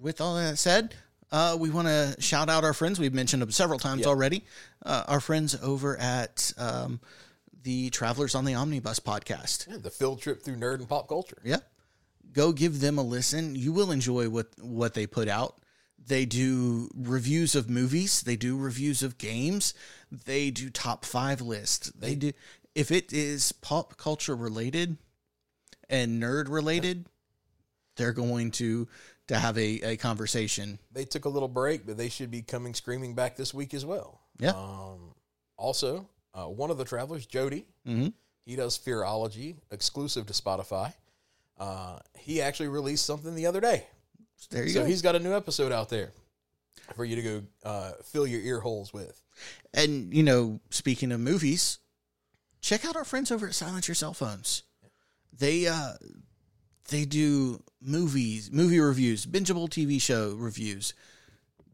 [0.00, 0.94] with all that said,
[1.30, 2.98] uh, we want to shout out our friends.
[2.98, 4.08] We've mentioned them several times Yeah.
[4.08, 4.44] already.
[4.84, 7.00] Uh, our friends over at um,
[7.62, 9.68] the Travelers on the Omnibus podcast.
[9.68, 11.38] Yeah, the field trip through nerd and pop culture.
[11.44, 11.58] Yeah,
[12.32, 13.54] go give them a listen.
[13.56, 15.60] You will enjoy what what they put out.
[15.98, 18.22] They do reviews of movies.
[18.22, 19.74] They do reviews of games.
[20.10, 21.90] They do top five lists.
[21.90, 22.32] They do
[22.74, 24.96] if it is pop culture related
[25.90, 27.06] and nerd related,
[27.98, 28.88] they're going to
[29.26, 30.78] to have a, a conversation.
[30.90, 33.84] They took a little break, but they should be coming screaming back this week as
[33.84, 34.22] well.
[34.38, 34.52] Yeah.
[34.52, 35.12] Um,
[35.58, 38.14] also, uh, one of the travelers, Jody, Mhm.
[38.46, 40.94] he does Fearology, exclusive to Spotify.
[41.58, 43.84] Uh, he actually released something the other day,
[44.48, 44.80] There you go.
[44.80, 44.86] so go.
[44.86, 46.12] he's got a new episode out there
[46.96, 49.22] for you to go uh, fill your ear holes with.
[49.74, 51.80] And you know, speaking of movies,
[52.62, 54.62] check out our friends over at Silence Your Cell Phones.
[55.36, 55.92] They uh
[56.88, 60.94] they do movies, movie reviews, bingeable TV show reviews.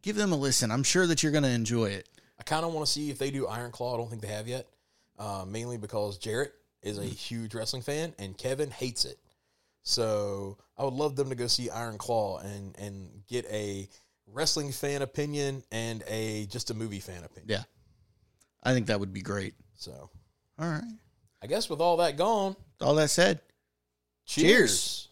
[0.02, 0.70] Give them a listen.
[0.70, 2.08] I'm sure that you're going to enjoy it.
[2.38, 3.94] I kind of want to see if they do Iron Claw.
[3.94, 4.66] I don't think they have yet,
[5.18, 6.52] uh, mainly because Jarrett
[6.82, 9.18] is a huge wrestling fan and Kevin hates it.
[9.82, 13.88] So I would love them to go see Iron Claw and and get a
[14.26, 17.46] wrestling fan opinion and a just a movie fan opinion.
[17.46, 17.62] Yeah.
[18.62, 19.54] I think that would be great.
[19.74, 20.10] So
[20.58, 20.82] All right.
[21.42, 23.40] I guess with all that gone, All that said,
[24.26, 24.48] Cheers.
[24.48, 25.08] Cheers.